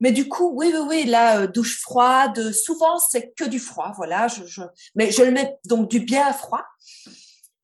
[0.00, 3.92] Mais du coup, oui, oui, oui, la euh, douche froide, souvent c'est que du froid,
[3.94, 4.26] voilà.
[4.26, 4.62] Je,
[4.96, 6.64] mais je le mets donc du bien froid.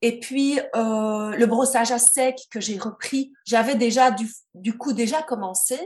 [0.05, 4.93] Et puis euh, le brossage à sec que j'ai repris, j'avais déjà du, du coup
[4.93, 5.79] déjà commencé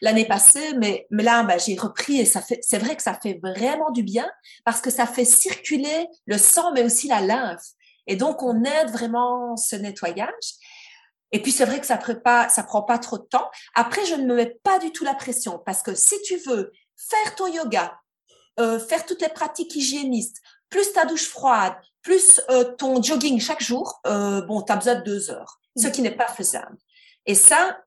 [0.00, 3.12] l'année passée, mais, mais là bah, j'ai repris et ça fait, c'est vrai que ça
[3.12, 4.28] fait vraiment du bien
[4.64, 7.66] parce que ça fait circuler le sang mais aussi la lymphe.
[8.06, 10.32] Et donc on aide vraiment ce nettoyage.
[11.30, 13.50] Et puis c'est vrai que ça prend pas, prend pas trop de temps.
[13.74, 16.72] Après je ne me mets pas du tout la pression parce que si tu veux
[16.96, 18.00] faire ton yoga,
[18.58, 20.38] euh, faire toutes les pratiques hygiénistes,
[20.70, 24.96] plus ta douche froide, plus euh, ton jogging chaque jour, euh, bon, tu as besoin
[24.96, 26.76] de deux heures, ce qui n'est pas faisable.
[27.26, 27.78] Et ça,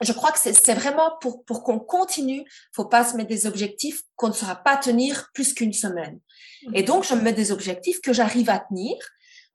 [0.00, 4.02] je crois que c'est vraiment pour, pour qu'on continue, faut pas se mettre des objectifs
[4.16, 6.20] qu'on ne saura pas tenir plus qu'une semaine.
[6.74, 8.96] Et donc, je me mets des objectifs que j'arrive à tenir.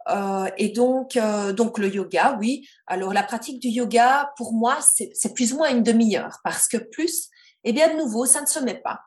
[0.10, 2.68] Euh, et donc, euh, donc le yoga, oui.
[2.88, 6.78] Alors, la pratique du yoga, pour moi, c'est plus ou moins une demi-heure parce que
[6.78, 7.30] plus,
[7.64, 9.00] eh bien, de nouveau, ça ne se met pas.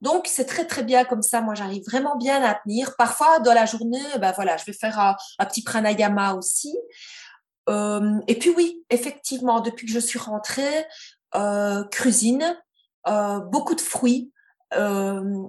[0.00, 1.40] Donc, c'est très, très bien comme ça.
[1.40, 2.94] Moi, j'arrive vraiment bien à tenir.
[2.96, 6.76] Parfois, dans la journée, ben voilà, je vais faire un, petit pranayama aussi.
[7.68, 10.86] Euh, et puis oui, effectivement, depuis que je suis rentrée,
[11.34, 12.56] euh, cuisine,
[13.06, 14.32] euh, beaucoup de fruits.
[14.74, 15.42] Euh,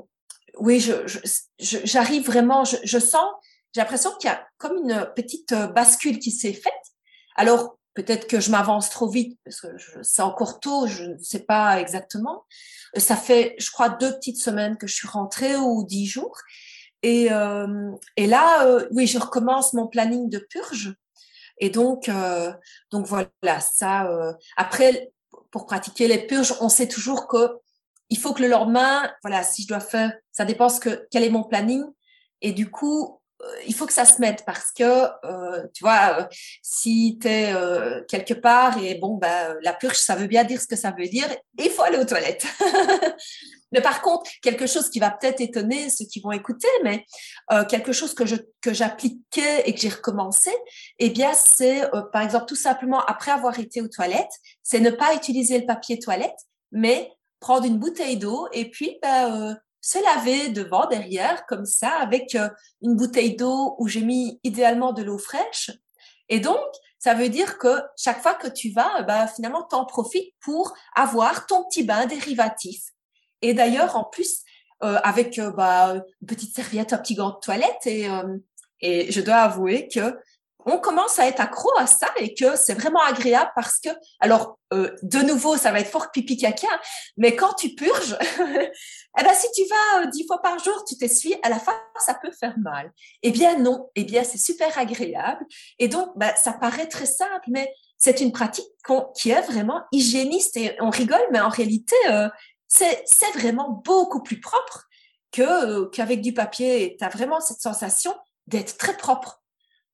[0.57, 0.93] oui, je,
[1.57, 3.25] j'arrive vraiment, je, je sens,
[3.73, 6.73] j'ai l'impression qu'il y a comme une petite bascule qui s'est faite.
[7.37, 9.67] Alors, peut-être que je m'avance trop vite, parce que
[10.01, 12.45] c'est encore tôt, je ne sais pas exactement.
[12.95, 16.37] Ça fait, je crois, deux petites semaines que je suis rentrée ou dix jours.
[17.01, 20.95] Et, euh, et là, euh, oui, je recommence mon planning de purge.
[21.59, 22.51] Et donc, euh,
[22.91, 24.07] donc voilà, ça.
[24.07, 25.11] Euh, après,
[25.51, 27.59] pour pratiquer les purges, on sait toujours que
[28.09, 31.23] il faut que le lendemain, voilà, si je dois faire, ça dépend ce que quel
[31.23, 31.83] est mon planning.
[32.41, 33.18] Et du coup, euh,
[33.67, 36.25] il faut que ça se mette parce que euh, tu vois euh,
[36.61, 37.53] si tu es
[38.07, 41.07] quelque part et bon bah la purge ça veut bien dire ce que ça veut
[41.07, 42.45] dire il faut aller aux toilettes.
[43.71, 47.05] Mais par contre quelque chose qui va peut-être étonner ceux qui vont écouter mais
[47.69, 50.49] quelque chose que je que j'appliquais et que j'ai recommencé
[50.97, 55.13] eh bien c'est par exemple tout simplement après avoir été aux toilettes c'est ne pas
[55.13, 56.39] utiliser le papier toilette
[56.71, 62.35] mais prendre une bouteille d'eau et puis bah, se laver devant, derrière, comme ça, avec
[62.35, 62.49] euh,
[62.81, 65.71] une bouteille d'eau où j'ai mis idéalement de l'eau fraîche.
[66.27, 66.59] Et donc,
[66.99, 71.45] ça veut dire que chaque fois que tu vas, bah, finalement, t'en profites pour avoir
[71.47, 72.81] ton petit bain dérivatif.
[73.41, 74.41] Et d'ailleurs, en plus,
[74.83, 78.07] euh, avec euh, bah, une petite serviette, un petit gant de toilette, et,
[78.81, 80.17] et je dois avouer que
[80.65, 84.59] on commence à être accro à ça et que c'est vraiment agréable parce que, alors,
[84.73, 86.67] euh, de nouveau, ça va être fort pipi caca,
[87.17, 90.97] mais quand tu purges, eh ben, si tu vas euh, dix fois par jour, tu
[90.97, 91.73] t'essuies, à la fin,
[92.05, 92.91] ça peut faire mal.
[93.23, 93.89] Eh bien, non.
[93.95, 95.45] Eh bien, c'est super agréable.
[95.79, 98.65] Et donc, ben, ça paraît très simple, mais c'est une pratique
[99.15, 102.29] qui est vraiment hygiéniste et on rigole, mais en réalité, euh,
[102.67, 103.03] c'est
[103.35, 104.87] vraiment beaucoup plus propre
[105.31, 106.95] que qu'avec du papier.
[106.97, 108.15] Tu as vraiment cette sensation
[108.47, 109.38] d'être très propre.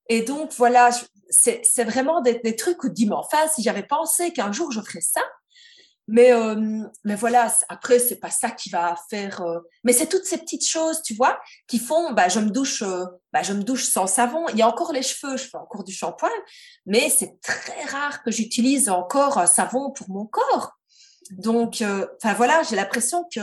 [0.10, 0.90] Et donc, voilà,
[1.30, 4.82] c'est vraiment des, des trucs où dis, mais enfin, si j'avais pensé qu'un jour je
[4.82, 5.22] ferais ça,
[6.08, 9.42] mais, euh, mais voilà, après, c'est pas ça qui va faire.
[9.42, 12.84] Euh, mais c'est toutes ces petites choses, tu vois, qui font, bah, je me douche,
[12.84, 14.48] euh, bah, je me douche sans savon.
[14.50, 16.30] Il y a encore les cheveux, je fais encore du shampoing,
[16.86, 20.74] mais c'est très rare que j'utilise encore un savon pour mon corps.
[21.32, 21.84] Donc,
[22.22, 23.42] enfin voilà, j'ai l'impression que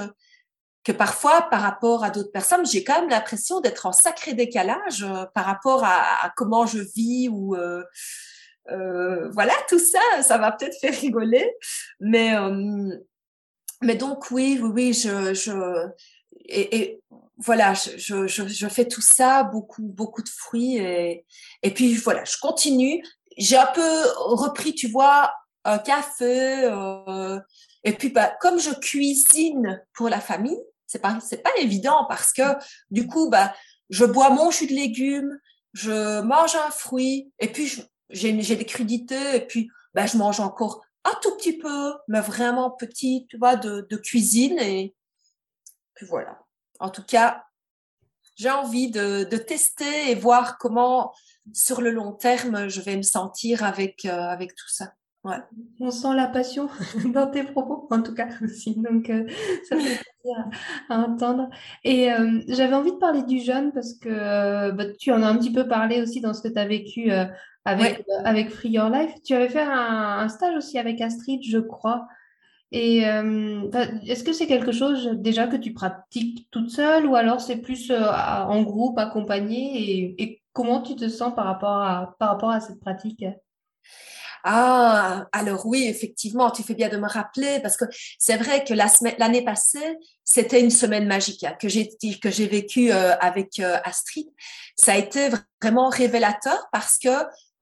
[0.84, 5.04] que parfois, par rapport à d'autres personnes, j'ai quand même l'impression d'être en sacré décalage
[5.04, 7.84] euh, par rapport à, comment je vis ou euh,
[8.70, 11.48] euh, voilà, tout ça, ça va peut-être faire rigoler,
[12.00, 12.34] mais
[13.80, 15.88] mais donc oui, oui, oui, je, je
[16.44, 17.00] et,
[17.38, 21.24] voilà, je, je, je, fais tout ça, beaucoup beaucoup de fruits et
[21.62, 23.02] et puis voilà, je continue.
[23.36, 25.32] J'ai un peu repris, tu vois,
[25.64, 26.70] un café.
[27.84, 30.60] et puis, bah, comme je cuisine pour la famille,
[30.92, 32.42] c'est pas pas évident parce que
[32.90, 33.54] du coup bah
[33.90, 35.38] je bois mon jus de légumes,
[35.72, 40.84] je mange un fruit et puis j'ai des crudités et puis bah je mange encore
[41.04, 44.94] un tout petit peu mais vraiment petit tu de, cuisine et
[45.94, 46.38] puis voilà.
[46.80, 47.44] En tout cas,
[48.36, 51.14] j'ai envie de, de, tester et voir comment
[51.52, 54.92] sur le long terme je vais me sentir avec euh, avec tout ça.
[55.24, 55.36] Ouais.
[55.78, 56.68] On sent la passion
[57.14, 58.74] dans tes propos, en tout cas aussi.
[58.76, 59.24] Donc, euh,
[59.68, 60.44] ça fait plaisir
[60.88, 61.48] à, entendre.
[61.84, 65.28] Et euh, j'avais envie de parler du jeûne parce que euh, bah, tu en as
[65.28, 67.12] un petit peu parlé aussi dans ce que tu as vécu
[67.64, 69.12] avec, avec Free Your Life.
[69.24, 72.08] Tu avais fait un, un stage aussi avec Astrid, je crois.
[72.74, 77.58] Et est-ce que c'est quelque chose déjà que tu pratiques toute seule ou alors c'est
[77.58, 79.76] plus en groupe, accompagné?
[79.76, 83.24] Et, et, comment tu te sens par rapport à, par rapport à cette pratique?
[84.44, 87.84] Ah, alors oui, effectivement, tu fais bien de me rappeler parce que
[88.18, 92.92] c'est vrai que l'année passée, c'était une semaine magique hein, que j'ai que j'ai vécu
[92.92, 94.26] euh, avec euh, Astrid.
[94.76, 97.08] Ça a été vraiment révélateur parce que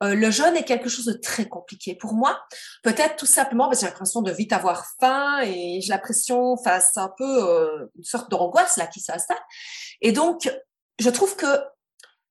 [0.03, 2.41] euh, le jeûne est quelque chose de très compliqué pour moi.
[2.83, 6.81] Peut-être tout simplement parce que j'ai l'impression de vite avoir faim et j'ai l'impression, enfin,
[6.81, 9.37] c'est un peu une sorte d'angoisse là qui s'installe.
[10.01, 10.51] Et donc,
[10.99, 11.47] je trouve que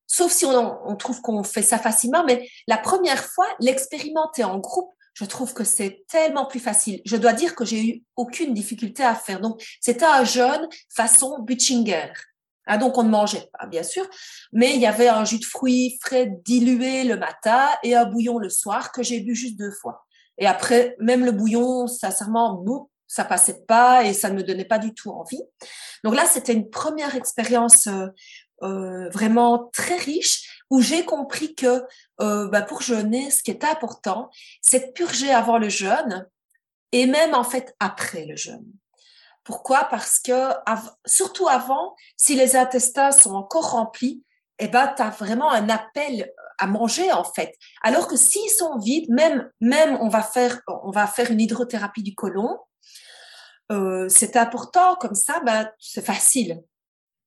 [0.09, 4.91] sauf si on, trouve qu'on fait ça facilement, mais la première fois, l'expérimenter en groupe,
[5.13, 7.01] je trouve que c'est tellement plus facile.
[7.05, 9.39] Je dois dire que j'ai eu aucune difficulté à faire.
[9.39, 12.11] Donc, c'était un jeûne façon Butchinger.
[12.65, 14.07] Ah, donc, on ne mangeait pas, bien sûr,
[14.51, 18.39] mais il y avait un jus de fruits frais dilué le matin et un bouillon
[18.39, 20.05] le soir que j'ai bu juste deux fois.
[20.39, 24.65] Et après, même le bouillon, sincèrement, bout, ça passait pas et ça ne me donnait
[24.65, 25.41] pas du tout envie.
[26.03, 27.87] Donc là, c'était une première expérience
[28.63, 31.83] euh, vraiment très riche où j'ai compris que
[32.21, 34.29] euh, bah, pour jeûner, ce qui est important,
[34.61, 36.27] c'est de purger avant le jeûne
[36.91, 38.65] et même en fait après le jeûne.
[39.43, 39.85] Pourquoi?
[39.85, 40.51] Parce que
[41.05, 44.23] surtout avant, si les intestins sont encore remplis,
[44.59, 47.55] eh ben, tu as vraiment un appel à manger en fait.
[47.81, 52.03] Alors que s'ils sont vides, même, même on, va faire, on va faire une hydrothérapie
[52.03, 52.59] du côlon,
[53.71, 56.61] euh, c'est important comme ça, ben, c'est facile.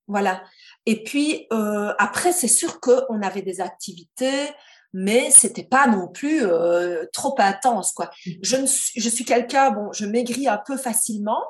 [0.07, 0.43] Voilà.
[0.87, 4.51] Et puis euh, après, c'est sûr qu'on avait des activités,
[4.93, 8.11] mais c'était pas non plus euh, trop intense quoi.
[8.27, 8.31] Mmh.
[8.43, 11.43] Je, ne suis, je suis quelqu'un bon, je maigris un peu facilement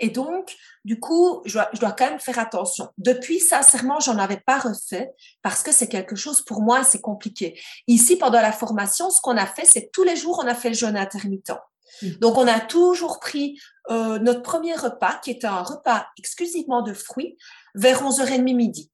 [0.00, 2.88] et donc du coup, je dois, je dois quand même faire attention.
[2.98, 7.60] Depuis, sincèrement, j'en avais pas refait parce que c'est quelque chose pour moi, c'est compliqué.
[7.86, 10.70] Ici, pendant la formation, ce qu'on a fait, c'est tous les jours, on a fait
[10.70, 11.52] le jeûne intermittent.
[12.00, 12.08] Mmh.
[12.20, 13.58] Donc, on a toujours pris
[13.90, 17.36] euh, notre premier repas, qui était un repas exclusivement de fruits,
[17.74, 18.90] vers 11h30 midi.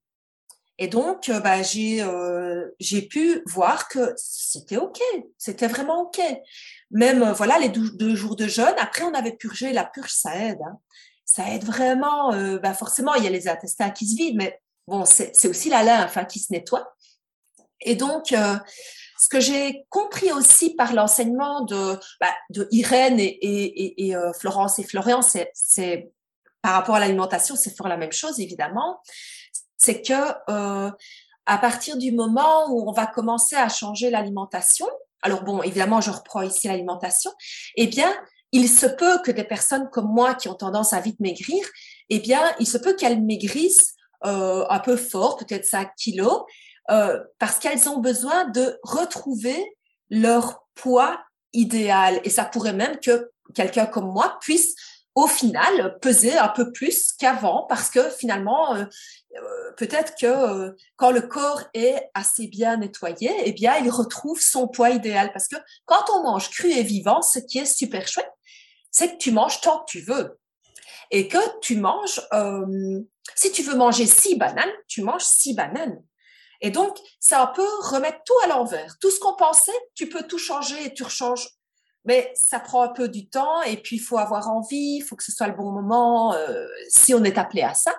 [0.77, 4.99] Et donc, euh, bah, j'ai euh, j'ai pu voir que c'était OK,
[5.37, 6.21] c'était vraiment OK.
[6.91, 10.59] Même, voilà, les deux, jours de jeûne, après, on avait purgé, la purge, ça aide.
[10.65, 10.79] Hein.
[11.25, 12.31] Ça aide vraiment.
[12.57, 15.83] bah, forcément, il y a les intestins qui se vident, mais bon, c'est aussi la
[15.83, 16.95] lymphe hein, qui se nettoie.
[17.81, 18.33] Et donc,
[19.19, 22.33] ce que j'ai compris aussi par l'enseignement de, bah,
[22.71, 26.11] Irène et, et, Florence et Florian, c'est
[26.61, 29.01] par rapport à l'alimentation, c'est fort la même chose, évidemment.
[29.77, 30.13] C'est que
[30.49, 30.91] euh,
[31.45, 34.87] à partir du moment où on va commencer à changer l'alimentation,
[35.21, 37.31] alors bon, évidemment, je reprends ici l'alimentation,
[37.75, 38.13] eh bien,
[38.51, 41.65] il se peut que des personnes comme moi qui ont tendance à vite maigrir,
[42.09, 46.43] eh bien, il se peut qu'elles maigrissent euh, un peu fort, peut-être 5 kilos,
[46.89, 49.63] euh, parce qu'elles ont besoin de retrouver
[50.09, 51.19] leur poids
[51.53, 52.19] idéal.
[52.23, 54.75] Et ça pourrait même que quelqu'un comme moi puisse
[55.13, 58.85] au final peser un peu plus qu'avant parce que finalement euh,
[59.35, 64.67] euh, peut-être que quand le corps est assez bien nettoyé eh bien il retrouve son
[64.67, 65.31] poids idéal.
[65.31, 68.31] Parce que quand on mange cru et vivant ce qui est super chouette
[68.91, 70.39] c'est que tu manges tant que tu veux.
[71.11, 72.21] Et que tu manges
[73.35, 76.01] si tu veux manger six bananes tu manges six bananes
[76.61, 78.97] et donc, ça peut remettre tout à l'envers.
[78.99, 81.47] Tout ce qu'on pensait, tu peux tout changer et tu rechanges
[82.05, 85.15] mais ça prend un peu du temps et puis il faut avoir envie, il faut
[85.15, 87.93] que ce soit le bon moment euh, si on est appelé à ça.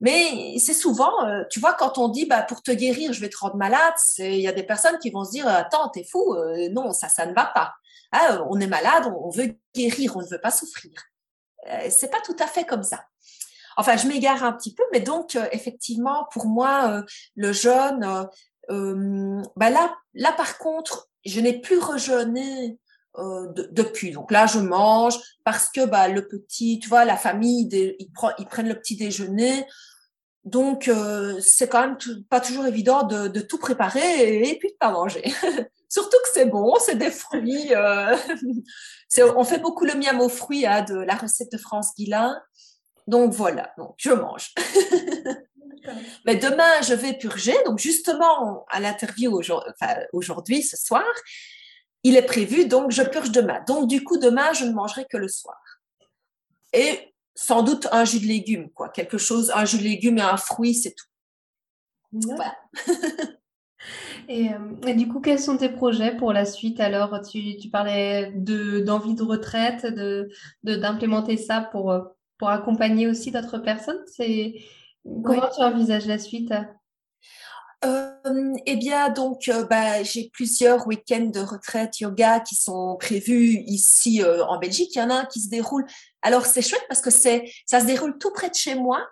[0.00, 3.28] Mais c'est souvent, euh, tu vois, quand on dit bah, pour te guérir, je vais
[3.28, 6.34] te rendre malade, il y a des personnes qui vont se dire attends, t'es fou,
[6.34, 7.74] euh, non, ça, ça ne va pas.
[8.12, 10.92] Ah, on est malade, on, veut guérir, on ne veut pas souffrir.
[11.90, 13.04] c'est pas tout à fait comme ça.
[13.76, 17.02] Enfin, je m'égare un petit peu, mais donc effectivement, pour moi,
[17.36, 18.28] le jeûne,
[18.68, 22.78] bah là, là par contre, je n'ai plus rejeûné
[23.18, 24.10] euh, depuis.
[24.10, 27.96] Donc là, je mange parce que bah, le petit, tu vois, la famille, ils,
[28.38, 29.66] ils prennent le petit déjeuner.
[30.44, 31.96] Donc, euh, c'est quand même
[32.28, 35.22] pas toujours évident de, de tout préparer et, puis de pas manger.
[35.88, 37.72] Surtout que c'est bon, c'est des fruits.
[37.72, 38.16] Euh,
[39.36, 42.36] on fait beaucoup le miam aux fruits hein, de la recette de France Guillain.
[43.06, 44.52] Donc voilà, donc je mange.
[46.24, 47.54] Mais demain, je vais purger.
[47.66, 49.40] Donc justement, à l'interview
[50.12, 51.04] aujourd'hui, ce soir,
[52.02, 53.62] il est prévu, donc je purge demain.
[53.66, 55.60] Donc du coup, demain, je ne mangerai que le soir.
[56.72, 58.88] Et sans doute un jus de légumes, quoi.
[58.88, 61.06] Quelque chose, un jus de légumes et un fruit, c'est tout.
[62.12, 62.56] Voilà.
[64.28, 64.48] Et,
[64.94, 66.80] du coup, quels sont tes projets pour la suite?
[66.80, 70.30] Alors, tu, tu parlais de, d'envie de retraite, de,
[70.62, 71.92] d'implémenter ça pour,
[72.38, 74.00] pour accompagner aussi d'autres personnes.
[74.06, 74.54] C'est,
[75.22, 76.52] comment tu envisages la suite?
[77.84, 83.62] Euh, eh bien, donc, euh, bah, j'ai plusieurs week-ends de retraite yoga qui sont prévus
[83.66, 84.94] ici euh, en Belgique.
[84.94, 85.84] Il y en a un qui se déroule.
[86.22, 89.06] Alors, c'est chouette parce que c'est, ça se déroule tout près de chez moi,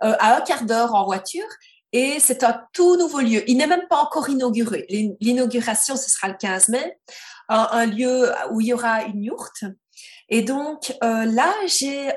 [0.00, 1.46] à un quart d'heure en voiture.
[1.92, 3.48] Et c'est un tout nouveau lieu.
[3.48, 4.86] Il n'est même pas encore inauguré.
[5.20, 6.98] L'inauguration, ce sera le 15 mai.
[7.48, 9.64] Un, lieu où il y aura une yourte.
[10.28, 12.12] Et donc, là, j'ai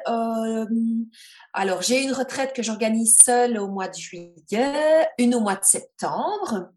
[1.57, 5.65] alors, j'ai une retraite que j'organise seule au mois de juillet, une au mois de
[5.65, 6.69] septembre.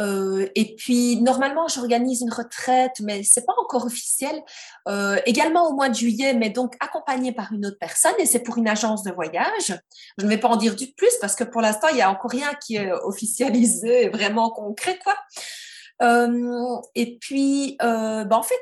[0.00, 4.42] Euh, et puis, normalement, j'organise une retraite, mais c'est pas encore officiel,
[4.88, 8.40] euh, également au mois de juillet, mais donc accompagnée par une autre personne, et c'est
[8.40, 9.78] pour une agence de voyage.
[10.18, 12.10] Je ne vais pas en dire du plus parce que pour l'instant, il y a
[12.10, 15.14] encore rien qui est officialisé, vraiment concret, quoi.
[16.02, 18.60] Euh, et puis, ben, en fait,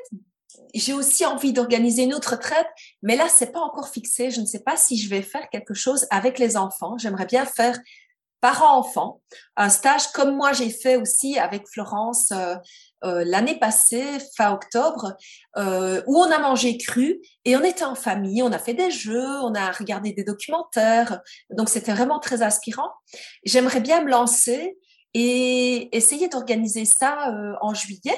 [0.73, 2.67] j'ai aussi envie d'organiser une autre retraite,
[3.01, 4.31] mais là, c'est pas encore fixé.
[4.31, 6.97] Je ne sais pas si je vais faire quelque chose avec les enfants.
[6.97, 7.79] J'aimerais bien faire
[8.41, 9.21] parents-enfants,
[9.57, 12.55] un stage comme moi j'ai fait aussi avec Florence euh,
[13.03, 15.15] euh, l'année passée, fin octobre,
[15.57, 18.91] euh, où on a mangé cru et on était en famille, on a fait des
[18.91, 22.89] jeux, on a regardé des documentaires, donc c'était vraiment très inspirant.
[23.43, 24.77] J'aimerais bien me lancer
[25.13, 28.17] et essayer d'organiser ça en juillet.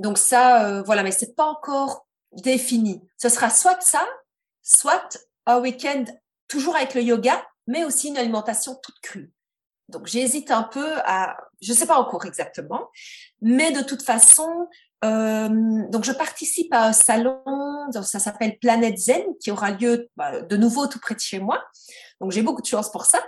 [0.00, 3.02] Donc ça, euh, voilà, mais c'est pas encore défini.
[3.18, 4.06] Ce sera soit ça,
[4.62, 6.04] soit un week-end
[6.48, 9.30] toujours avec le yoga, mais aussi une alimentation toute crue.
[9.88, 12.88] Donc j'hésite un peu à, je sais pas encore exactement,
[13.42, 14.68] mais de toute façon,
[15.04, 15.48] euh,
[15.90, 17.42] donc je participe à un salon,
[17.92, 21.62] ça s'appelle Planète Zen, qui aura lieu bah, de nouveau tout près de chez moi.
[22.20, 23.20] Donc j'ai beaucoup de chance pour ça.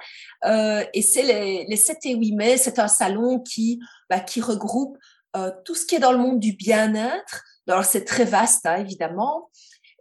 [0.45, 4.41] Euh, et c'est les, les 7 et 8 mai, c'est un salon qui, bah, qui
[4.41, 4.97] regroupe
[5.37, 7.45] euh, tout ce qui est dans le monde du bien-être.
[7.68, 9.51] Alors c'est très vaste, hein, évidemment.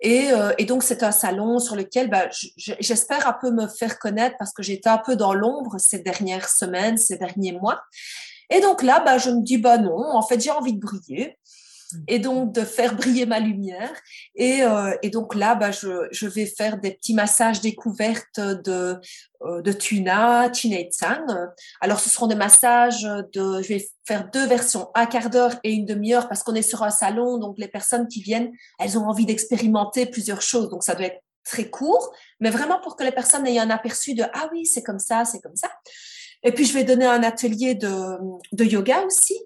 [0.01, 2.27] Et, euh, et, donc c'est un salon sur lequel bah,
[2.57, 6.49] j'espère un peu me faire connaître parce que j'étais un peu dans l'ombre ces dernières
[6.49, 7.79] semaines, ces derniers mois.
[8.49, 11.37] Et donc là, bah, je me dis, bah non, en fait, j'ai envie de briller
[12.07, 13.91] et donc de faire briller ma lumière.
[14.35, 18.99] Et, euh, et donc là, bah, je, je, vais faire des petits massages découvertes de,
[19.43, 21.25] euh, de tuna, tsang.
[21.79, 25.71] Alors, ce seront des massages de, je vais faire deux versions, un quart d'heure et
[25.71, 29.07] une demi-heure parce qu'on est sur un salon, donc les personnes qui viennent, elles ont
[29.07, 33.11] envie d'expérimenter plusieurs choses, donc ça doit être très court, mais vraiment pour que les
[33.11, 35.69] personnes aient un aperçu de ah oui, c'est comme ça, c'est comme ça.
[36.43, 38.17] Et puis je vais donner un atelier de,
[38.51, 39.39] de yoga aussi.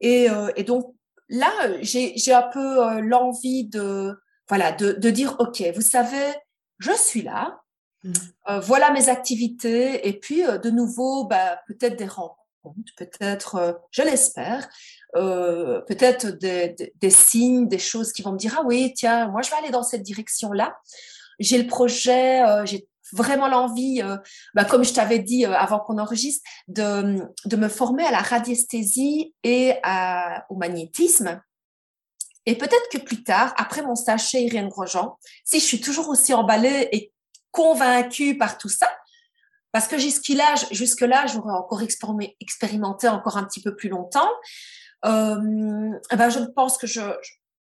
[0.00, 0.94] Et, euh, et donc
[1.28, 1.52] là,
[1.82, 4.14] j'ai un peu euh, l'envie de,
[4.48, 6.34] voilà, de, de, dire, OK, vous savez,
[6.78, 7.60] je suis là,
[8.04, 8.12] mmh.
[8.50, 14.02] euh, voilà mes activités, et puis euh, de nouveau, bah, peut-être des rencontres, peut-être, je
[14.02, 14.68] l'espère,
[15.14, 19.40] peut-être des, des, des, signes, des choses qui vont me dire, ah oui, tiens, moi,
[19.42, 20.76] je vais aller dans cette direction-là.
[21.38, 24.16] J'ai le projet, j'ai vraiment l'envie, euh,
[24.54, 28.18] bah, comme je t'avais dit euh, avant qu'on enregistre, de, de, me former à la
[28.18, 29.74] radiesthésie et
[30.48, 31.40] au magnétisme.
[32.46, 36.08] Et peut-être que plus tard, après mon stage chez Irène Grosjean, si je suis toujours
[36.08, 37.12] aussi emballée et
[37.50, 38.88] convaincue par tout ça,
[39.72, 44.30] parce que jusque-là, jusque-là, j'aurais encore expérimenté encore un petit peu plus longtemps,
[45.04, 47.00] euh, eh ben je pense que je,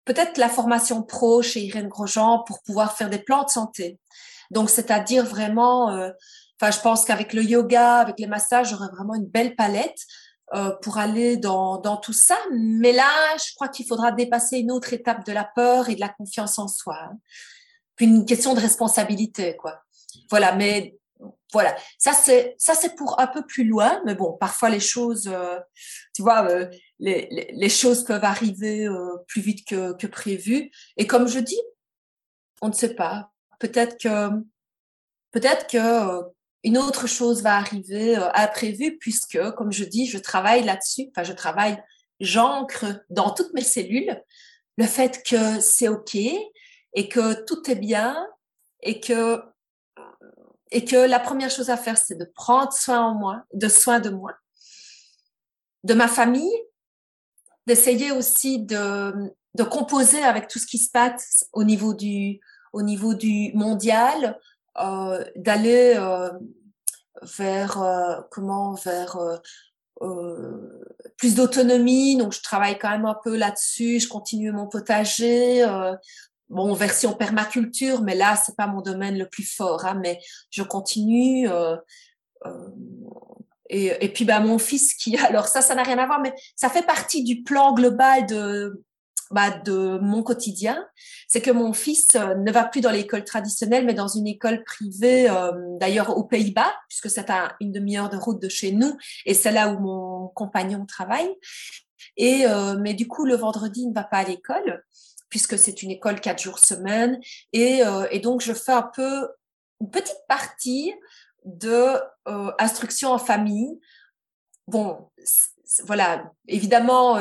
[0.05, 3.99] peut-être la formation pro chez Irène Grosjean pour pouvoir faire des plans de santé,
[4.51, 6.11] donc, c'est-à-dire vraiment, euh,
[6.61, 9.99] enfin, je pense qu'avec le yoga, avec les massages, j'aurais vraiment une belle palette
[10.55, 12.37] euh, pour aller dans, dans tout ça.
[12.53, 16.01] Mais là, je crois qu'il faudra dépasser une autre étape de la peur et de
[16.01, 16.97] la confiance en soi.
[17.03, 17.19] Hein.
[17.97, 19.81] Puis une question de responsabilité, quoi.
[20.31, 20.97] Voilà, mais
[21.53, 25.29] voilà, ça c'est ça c'est pour un peu plus loin, mais bon, parfois les choses,
[25.29, 25.59] euh,
[26.15, 26.69] tu vois, euh,
[26.99, 30.71] les, les, les, choses peuvent arriver euh, plus vite que, que prévu.
[30.97, 31.61] Et comme je dis,
[32.61, 34.31] on ne sait pas peut-être que
[35.33, 36.23] peut-être que euh,
[36.63, 41.09] une autre chose va arriver euh, à prévu puisque, comme je dis, je travaille là-dessus.
[41.11, 41.83] Enfin, je travaille,
[42.21, 44.23] j'ancre dans toutes mes cellules
[44.77, 48.27] le fait que c'est ok et que tout est bien
[48.83, 49.41] et que
[50.71, 54.01] et que la première chose à faire, c'est de prendre soin en moi, de soin
[54.01, 54.35] de moi,
[55.85, 56.59] de ma famille,
[57.67, 62.41] d'essayer aussi de, de composer avec tout ce qui se passe au niveau du,
[62.75, 64.39] au niveau du mondial,
[64.79, 66.31] euh, d'aller euh,
[67.39, 69.17] vers euh, comment vers
[71.17, 72.17] plus d'autonomie.
[72.17, 74.01] Donc je travaille quand même un peu là-dessus.
[74.01, 75.65] Je continue mon potager.
[76.51, 80.21] Bon, version permaculture, mais là, c'est pas mon domaine le plus fort, hein, mais
[80.51, 81.49] je continue.
[83.71, 86.69] et, puis bah, mon fils qui, alors ça, ça n'a rien à voir, mais ça
[86.69, 88.85] fait partie du plan global de,
[89.35, 90.87] bah, de mon quotidien.
[91.27, 94.63] C'est que mon fils euh, ne va plus dans l'école traditionnelle, mais dans une école
[94.63, 98.97] privée, euh, d'ailleurs aux Pays-Bas, puisque c'est à une demi-heure de route de chez nous,
[99.27, 101.35] et c'est là où mon compagnon travaille.
[102.17, 104.85] Et euh, mais du coup, le vendredi, il ne va pas à l'école,
[105.31, 107.19] puisque c'est une école quatre jours semaine,
[107.53, 107.83] et,
[108.23, 109.29] donc je fais un peu
[109.81, 110.95] une petite partie
[111.45, 111.99] de
[112.61, 113.81] instruction en famille.
[114.69, 115.11] Bon,
[115.87, 117.19] voilà, évidemment,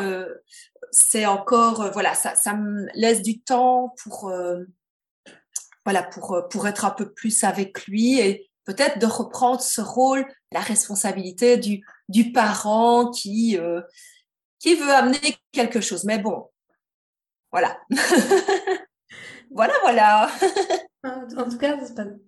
[0.93, 4.63] c'est encore, euh, voilà, ça, me laisse du temps pour, euh,
[5.83, 10.25] voilà, pour, pour être un peu plus avec lui et peut-être de reprendre ce rôle,
[10.51, 13.57] la responsabilité du, du parent qui,
[14.59, 16.05] qui veut amener quelque chose.
[16.05, 16.49] Mais bon,
[17.51, 17.77] voilà.
[19.51, 20.29] voilà, voilà.
[21.05, 21.77] En tout cas,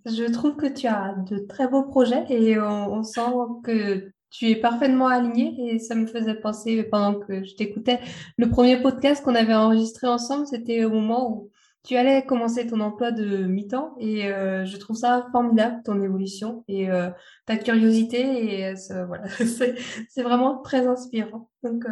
[0.06, 3.32] je trouve que tu as de très beaux projets et on, sent
[3.64, 8.00] que tu es parfaitement aligné et ça me faisait penser pendant que je t'écoutais.
[8.38, 11.52] Le premier podcast qu'on avait enregistré ensemble, c'était au moment où
[11.84, 16.64] tu allais commencer ton emploi de mi-temps et euh, je trouve ça formidable, ton évolution
[16.68, 17.10] et euh,
[17.46, 19.28] ta curiosité et euh, voilà,
[20.10, 21.50] c'est vraiment très inspirant.
[21.64, 21.86] Donc,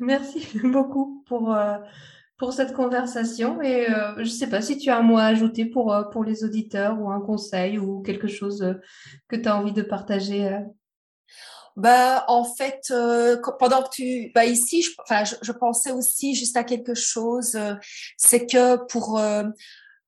[0.00, 1.56] merci beaucoup pour
[2.38, 3.62] pour cette conversation.
[3.62, 6.04] Et euh, je ne sais pas si tu as un mot à ajouter pour, euh,
[6.04, 8.74] pour les auditeurs ou un conseil ou quelque chose euh,
[9.28, 10.58] que tu as envie de partager.
[11.76, 12.92] Bah, en fait,
[13.58, 17.58] pendant que tu, bah ici, je, enfin, je, pensais aussi juste à quelque chose,
[18.16, 19.20] c'est que pour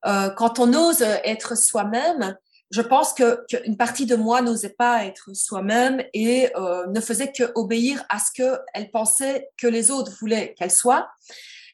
[0.02, 2.36] quand on ose être soi-même,
[2.70, 6.50] je pense que qu'une partie de moi n'osait pas être soi-même et
[6.88, 11.08] ne faisait que obéir à ce que elle pensait que les autres voulaient qu'elle soit.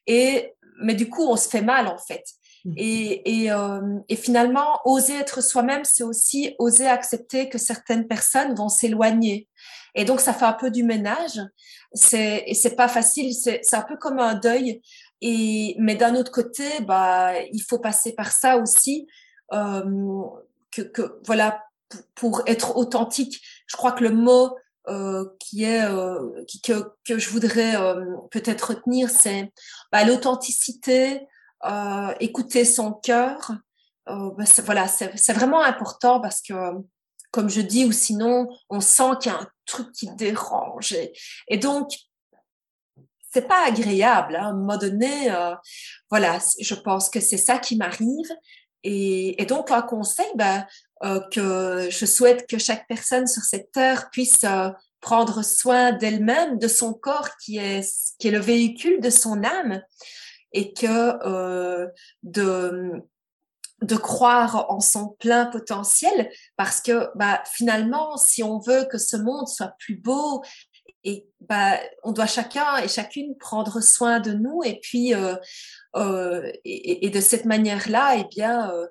[0.06, 2.24] Et, mais du coup, on se fait mal en fait.
[2.64, 2.72] Mmh.
[2.76, 8.54] Et, et, euh, et finalement, oser être soi-même, c'est aussi oser accepter que certaines personnes
[8.54, 9.48] vont s'éloigner.
[9.94, 11.40] Et donc, ça fait un peu du ménage.
[11.92, 13.34] C'est, et c'est pas facile.
[13.34, 14.82] C'est, c'est un peu comme un deuil.
[15.20, 19.06] Et, mais d'un autre côté, bah, il faut passer par ça aussi.
[19.52, 19.82] Euh,
[20.72, 21.62] que, que, voilà,
[22.14, 23.40] pour, être authentique.
[23.66, 24.56] Je crois que le mot
[24.88, 29.52] euh, qui est euh, que, que je voudrais euh, peut-être retenir, c'est
[29.90, 31.26] bah, l'authenticité,
[32.20, 33.52] écouter son cœur.
[34.06, 36.52] Bah, voilà, c'est vraiment important parce que,
[37.34, 40.94] comme je dis, ou sinon on sent qu'il y a un truc qui dérange.
[41.48, 41.90] Et, donc,
[43.32, 44.36] c'est pas agréable.
[44.36, 45.34] Hein, à un moment donné,
[46.10, 48.30] voilà, je pense que c'est ça qui m'arrive.
[48.84, 50.66] Et, donc, un conseil, bah,
[51.02, 54.70] euh, que je souhaite que chaque personne sur cette terre puisse euh,
[55.00, 59.82] prendre soin d'elle-même, de son corps qui est, qui est le véhicule de son âme
[60.52, 61.88] et que euh,
[62.22, 63.02] de,
[63.84, 69.16] de croire en son plein potentiel parce que bah, finalement, si on veut que ce
[69.16, 70.42] monde soit plus beau
[71.04, 75.36] et bah, on doit chacun et chacune prendre soin de nous et puis euh,
[75.96, 78.86] euh, et, de cette manière-là, eh bien, euh,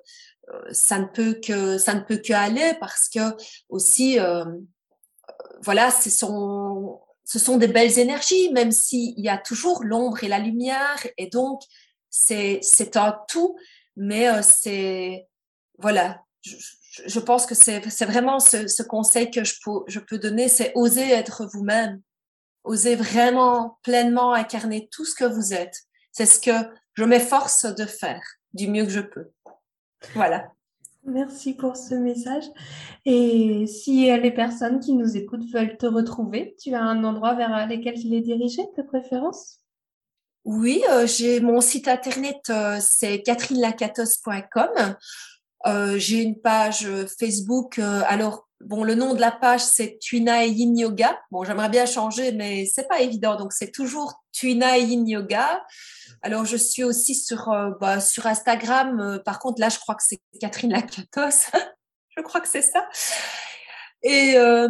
[0.72, 3.20] ça ne peut que ça ne peut que aller parce que
[3.68, 4.18] aussi
[5.62, 10.28] voilà ce sont ce sont des belles énergies même s'il y a toujours l'ombre et
[10.28, 11.62] la lumière et donc
[12.10, 13.56] c'est c'est un tout
[13.96, 15.26] mais euh, c'est
[15.78, 16.22] voilà.
[16.42, 16.56] Je,
[17.06, 20.72] je, pense que c'est vraiment ce, ce, conseil que je peux je peux donner c'est
[20.74, 22.00] oser être vous-même.
[22.64, 25.82] Oser vraiment pleinement incarner tout ce que vous êtes.
[26.12, 28.22] C'est ce que je m'efforce de faire
[28.52, 29.30] du mieux que je peux.
[30.14, 30.50] Voilà.
[31.06, 32.44] Merci pour ce message.
[33.04, 37.66] Et si les personnes qui nous écoutent veulent te retrouver, tu as un endroit vers
[37.66, 39.60] lequel les diriger de préférence?
[40.44, 44.96] Oui, euh, j'ai mon site internet, euh, c'est catherinelacatos.com.
[45.66, 46.86] Euh, j'ai une page
[47.18, 47.78] Facebook.
[47.78, 51.18] alors, bon, le nom de la page, c'est Tuina Yin Yoga.
[51.30, 53.36] Bon, j'aimerais bien changer, mais c'est pas évident.
[53.36, 55.64] Donc, c'est toujours Tuina Yin Yoga.
[56.22, 59.00] Alors, je suis aussi sur, euh, bah, sur Instagram.
[59.00, 61.50] Euh, par contre, là, je crois que c'est Catherine Lacatos.
[62.16, 62.88] je crois que c'est ça.
[64.04, 64.68] Et, euh,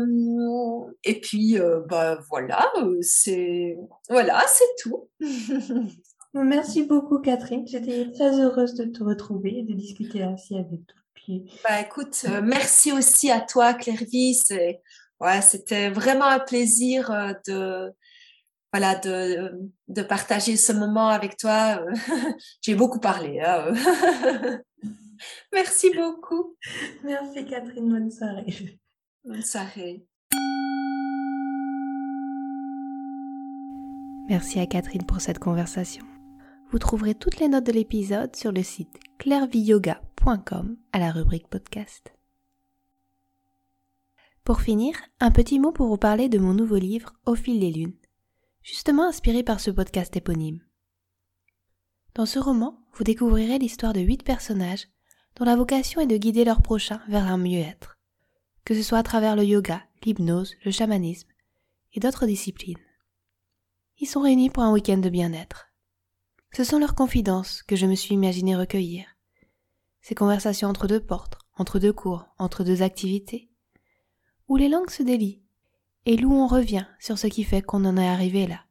[1.03, 1.59] et puis,
[1.89, 2.73] bah, voilà,
[3.03, 3.77] c'est
[4.09, 5.09] voilà, c'est tout.
[6.35, 7.67] Merci beaucoup, Catherine.
[7.67, 10.99] J'étais très heureuse de te retrouver et de discuter ainsi avec toi.
[11.63, 14.43] Bah, écoute, merci aussi à toi, Clairvis.
[15.21, 17.11] Ouais, c'était vraiment un plaisir
[17.47, 17.91] de,
[18.73, 19.53] voilà, de,
[19.89, 21.83] de partager ce moment avec toi.
[22.63, 23.41] J'ai beaucoup parlé.
[23.41, 23.73] Hein.
[25.53, 26.57] Merci beaucoup.
[27.05, 28.79] Merci Catherine, bonne soirée.
[34.29, 36.05] Merci à Catherine pour cette conversation.
[36.71, 42.13] Vous trouverez toutes les notes de l'épisode sur le site clairviyoga.com à la rubrique podcast.
[44.45, 47.73] Pour finir, un petit mot pour vous parler de mon nouveau livre Au fil des
[47.73, 47.97] lunes,
[48.63, 50.61] justement inspiré par ce podcast éponyme.
[52.15, 54.89] Dans ce roman, vous découvrirez l'histoire de huit personnages
[55.37, 57.94] dont la vocation est de guider leurs prochains vers un mieux-être,
[58.65, 61.29] que ce soit à travers le yoga, l'hypnose, le chamanisme
[61.93, 62.79] et d'autres disciplines.
[63.99, 65.69] Ils sont réunis pour un week-end de bien-être.
[66.53, 69.07] Ce sont leurs confidences que je me suis imaginé recueillir.
[70.01, 73.51] Ces conversations entre deux portes, entre deux cours, entre deux activités,
[74.49, 75.43] où les langues se délient
[76.07, 78.65] et où on revient sur ce qui fait qu'on en est arrivé là.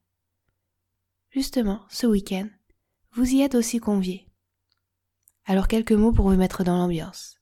[1.32, 2.48] Justement, ce week-end,
[3.14, 4.30] vous y êtes aussi conviés.
[5.46, 7.36] Alors quelques mots pour vous mettre dans l'ambiance.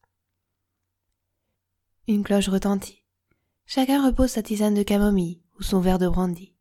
[2.08, 3.04] Une cloche retentit.
[3.68, 6.56] Chacun repose sa tisane de camomille ou son verre de brandy.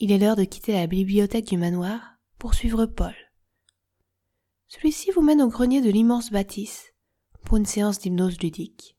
[0.00, 3.14] Il est l'heure de quitter la bibliothèque du manoir pour suivre Paul.
[4.68, 6.94] Celui-ci vous mène au grenier de l'immense bâtisse
[7.44, 8.96] pour une séance d'hypnose ludique.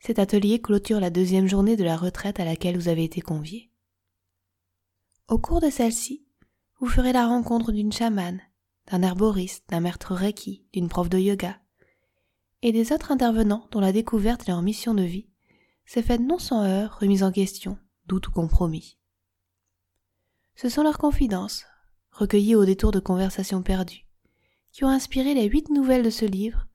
[0.00, 3.70] Cet atelier clôture la deuxième journée de la retraite à laquelle vous avez été convié.
[5.28, 6.26] Au cours de celle-ci,
[6.78, 8.42] vous ferez la rencontre d'une chamane,
[8.90, 11.61] d'un herboriste, d'un maître reiki, d'une prof de yoga,
[12.62, 15.28] et des autres intervenants dont la découverte et leur mission de vie
[15.84, 18.98] s'est faite non sans heurts, remise en question, doute ou compromis.
[20.54, 21.64] Ce sont leurs confidences,
[22.12, 24.06] recueillies au détour de conversations perdues,
[24.70, 26.66] qui ont inspiré les huit nouvelles de ce livre,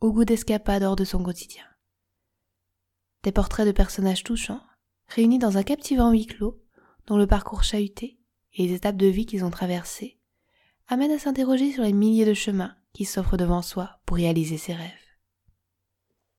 [0.00, 1.64] au goût d'escapade hors de son quotidien
[3.22, 4.60] des portraits de personnages touchants,
[5.06, 6.60] réunis dans un captivant huis clos,
[7.06, 8.18] dont le parcours chahuté
[8.54, 10.18] et les étapes de vie qu'ils ont traversées
[10.88, 14.74] amènent à s'interroger sur les milliers de chemins qui s'offrent devant soi pour réaliser ses
[14.74, 15.01] rêves.